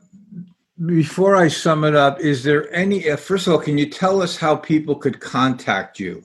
before 0.85 1.35
I 1.35 1.47
sum 1.47 1.83
it 1.83 1.95
up, 1.95 2.19
is 2.19 2.43
there 2.43 2.71
any, 2.73 3.09
uh, 3.09 3.17
first 3.17 3.47
of 3.47 3.53
all, 3.53 3.59
can 3.59 3.77
you 3.77 3.89
tell 3.89 4.21
us 4.21 4.37
how 4.37 4.55
people 4.55 4.95
could 4.95 5.19
contact 5.19 5.99
you? 5.99 6.23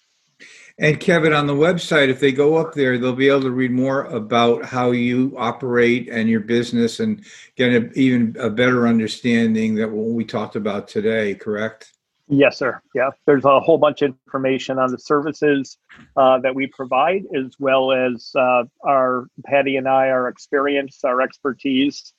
And 0.77 0.97
Kevin, 0.99 1.33
on 1.33 1.47
the 1.47 1.53
website, 1.53 2.07
if 2.07 2.21
they 2.21 2.31
go 2.31 2.55
up 2.55 2.73
there, 2.73 2.97
they'll 2.97 3.13
be 3.13 3.27
able 3.27 3.41
to 3.41 3.51
read 3.51 3.71
more 3.71 4.05
about 4.05 4.63
how 4.63 4.91
you 4.91 5.35
operate 5.37 6.07
and 6.09 6.29
your 6.29 6.39
business 6.39 7.01
and 7.01 7.25
get 7.57 7.73
a, 7.73 7.91
even 7.99 8.37
a 8.39 8.49
better 8.49 8.87
understanding 8.87 9.75
that 9.75 9.91
what 9.91 10.13
we 10.13 10.23
talked 10.23 10.55
about 10.55 10.87
today, 10.87 11.35
correct? 11.35 11.91
Yes, 12.31 12.59
sir. 12.59 12.79
Yeah, 12.93 13.09
there's 13.25 13.43
a 13.43 13.59
whole 13.59 13.79
bunch 13.79 14.03
of 14.03 14.13
information 14.27 14.77
on 14.77 14.91
the 14.91 14.99
services 14.99 15.79
uh, 16.15 16.37
that 16.39 16.53
we 16.53 16.67
provide, 16.67 17.23
as 17.35 17.55
well 17.57 17.91
as 17.91 18.31
uh, 18.35 18.65
our 18.85 19.25
Patty 19.45 19.77
and 19.77 19.87
I, 19.87 20.09
our 20.09 20.27
experience, 20.27 21.03
our 21.03 21.21
expertise, 21.21 22.13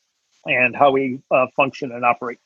and 0.46 0.74
how 0.74 0.90
we 0.90 1.20
uh, 1.30 1.46
function 1.54 1.92
and 1.92 2.04
operate. 2.04 2.38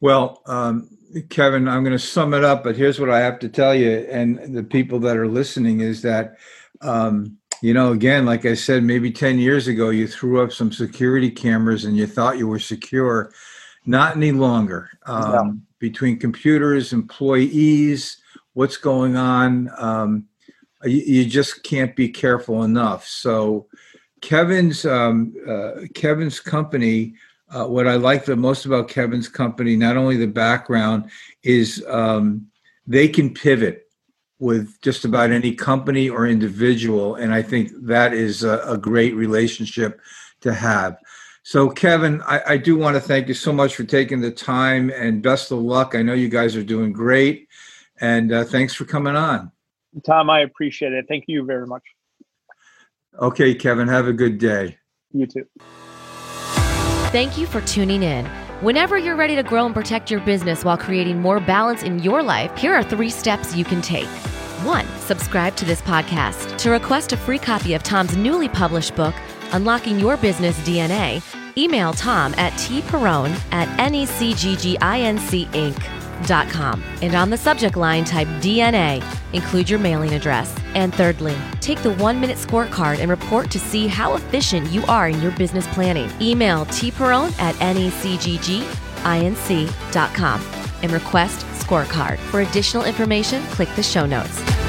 Well, 0.00 0.42
um, 0.44 0.90
Kevin, 1.30 1.66
I'm 1.66 1.82
going 1.82 1.96
to 1.96 1.98
sum 1.98 2.34
it 2.34 2.44
up, 2.44 2.62
but 2.62 2.76
here's 2.76 3.00
what 3.00 3.08
I 3.08 3.20
have 3.20 3.38
to 3.38 3.48
tell 3.48 3.74
you, 3.74 4.06
and 4.10 4.54
the 4.54 4.62
people 4.62 4.98
that 5.00 5.16
are 5.16 5.28
listening 5.28 5.80
is 5.80 6.02
that, 6.02 6.36
um, 6.82 7.38
you 7.62 7.72
know, 7.72 7.92
again, 7.92 8.26
like 8.26 8.44
I 8.44 8.52
said, 8.52 8.82
maybe 8.82 9.10
10 9.10 9.38
years 9.38 9.66
ago, 9.66 9.88
you 9.88 10.06
threw 10.06 10.42
up 10.42 10.52
some 10.52 10.72
security 10.72 11.30
cameras 11.30 11.86
and 11.86 11.96
you 11.96 12.06
thought 12.06 12.36
you 12.36 12.48
were 12.48 12.58
secure. 12.58 13.32
Not 13.86 14.16
any 14.16 14.32
longer. 14.32 14.90
Um, 15.06 15.66
between 15.80 16.18
computers, 16.18 16.92
employees, 16.92 18.18
what's 18.52 18.76
going 18.76 19.16
on. 19.16 19.70
Um, 19.76 20.26
you, 20.84 20.98
you, 20.98 21.24
just 21.26 21.64
can't 21.64 21.96
be 21.96 22.08
careful 22.08 22.62
enough. 22.62 23.06
So, 23.06 23.66
Kevin's 24.20 24.84
um, 24.84 25.34
uh, 25.48 25.86
Kevin's 25.94 26.38
company. 26.38 27.14
Uh, 27.50 27.66
what 27.66 27.88
I 27.88 27.96
like 27.96 28.24
the 28.24 28.36
most 28.36 28.64
about 28.64 28.88
Kevin's 28.88 29.28
company, 29.28 29.74
not 29.74 29.96
only 29.96 30.16
the 30.16 30.28
background, 30.28 31.10
is 31.42 31.84
um, 31.88 32.46
they 32.86 33.08
can 33.08 33.34
pivot 33.34 33.88
with 34.38 34.80
just 34.82 35.04
about 35.04 35.30
any 35.30 35.54
company 35.54 36.08
or 36.08 36.26
individual, 36.26 37.16
and 37.16 37.34
I 37.34 37.42
think 37.42 37.72
that 37.82 38.14
is 38.14 38.44
a, 38.44 38.58
a 38.66 38.78
great 38.78 39.14
relationship 39.14 40.00
to 40.42 40.54
have. 40.54 40.96
So, 41.42 41.70
Kevin, 41.70 42.20
I, 42.22 42.40
I, 42.46 42.56
do 42.58 42.76
want 42.76 42.96
to 42.96 43.00
thank 43.00 43.26
you 43.26 43.34
so 43.34 43.52
much 43.52 43.74
for 43.74 43.84
taking 43.84 44.20
the 44.20 44.30
time 44.30 44.90
and 44.90 45.22
best 45.22 45.50
of 45.50 45.58
luck. 45.58 45.94
I 45.94 46.02
know 46.02 46.12
you 46.12 46.28
guys 46.28 46.54
are 46.54 46.62
doing 46.62 46.92
great. 46.92 47.48
And 48.00 48.32
uh, 48.32 48.44
thanks 48.44 48.74
for 48.74 48.84
coming 48.84 49.16
on. 49.16 49.50
Tom, 50.04 50.30
I 50.30 50.40
appreciate 50.40 50.92
it. 50.92 51.06
Thank 51.08 51.24
you 51.28 51.44
very 51.44 51.66
much. 51.66 51.82
Okay, 53.20 53.54
Kevin, 53.54 53.88
have 53.88 54.06
a 54.06 54.12
good 54.12 54.38
day. 54.38 54.78
You 55.12 55.26
too. 55.26 55.44
Thank 57.10 57.36
you 57.36 57.46
for 57.46 57.60
tuning 57.62 58.02
in. 58.02 58.24
Whenever 58.60 58.96
you're 58.96 59.16
ready 59.16 59.34
to 59.34 59.42
grow 59.42 59.66
and 59.66 59.74
protect 59.74 60.10
your 60.10 60.20
business 60.20 60.64
while 60.64 60.76
creating 60.76 61.20
more 61.20 61.40
balance 61.40 61.82
in 61.82 61.98
your 62.00 62.22
life, 62.22 62.56
here 62.56 62.74
are 62.74 62.82
three 62.82 63.10
steps 63.10 63.56
you 63.56 63.64
can 63.64 63.82
take. 63.82 64.06
One, 64.62 64.86
subscribe 64.98 65.56
to 65.56 65.64
this 65.64 65.80
podcast. 65.80 66.58
To 66.58 66.70
request 66.70 67.12
a 67.12 67.16
free 67.16 67.38
copy 67.38 67.74
of 67.74 67.82
Tom's 67.82 68.16
newly 68.16 68.48
published 68.48 68.94
book, 68.94 69.14
Unlocking 69.52 69.98
Your 69.98 70.16
Business 70.16 70.58
DNA, 70.60 71.22
email 71.56 71.92
Tom 71.92 72.34
at 72.36 72.52
tperrone 72.54 73.38
at 73.52 73.68
necgginc.com. 73.78 74.80
And 77.02 77.14
on 77.14 77.30
the 77.30 77.36
subject 77.36 77.76
line, 77.76 78.04
type 78.04 78.28
DNA. 78.40 79.02
Include 79.32 79.70
your 79.70 79.78
mailing 79.78 80.12
address. 80.12 80.54
And 80.74 80.94
thirdly, 80.94 81.36
take 81.60 81.82
the 81.82 81.94
one 81.94 82.20
minute 82.20 82.36
scorecard 82.36 82.98
and 82.98 83.10
report 83.10 83.50
to 83.52 83.58
see 83.58 83.86
how 83.86 84.14
efficient 84.14 84.70
you 84.70 84.84
are 84.86 85.08
in 85.08 85.20
your 85.22 85.32
business 85.32 85.66
planning. 85.68 86.10
Email 86.20 86.66
tperrone 86.66 87.32
at 87.40 87.54
necgginc.com 87.56 88.66
and 90.82 90.92
request 90.92 91.46
scorecard. 91.64 92.18
For 92.18 92.40
additional 92.40 92.84
information, 92.84 93.42
click 93.44 93.68
the 93.76 93.82
show 93.82 94.06
notes. 94.06 94.59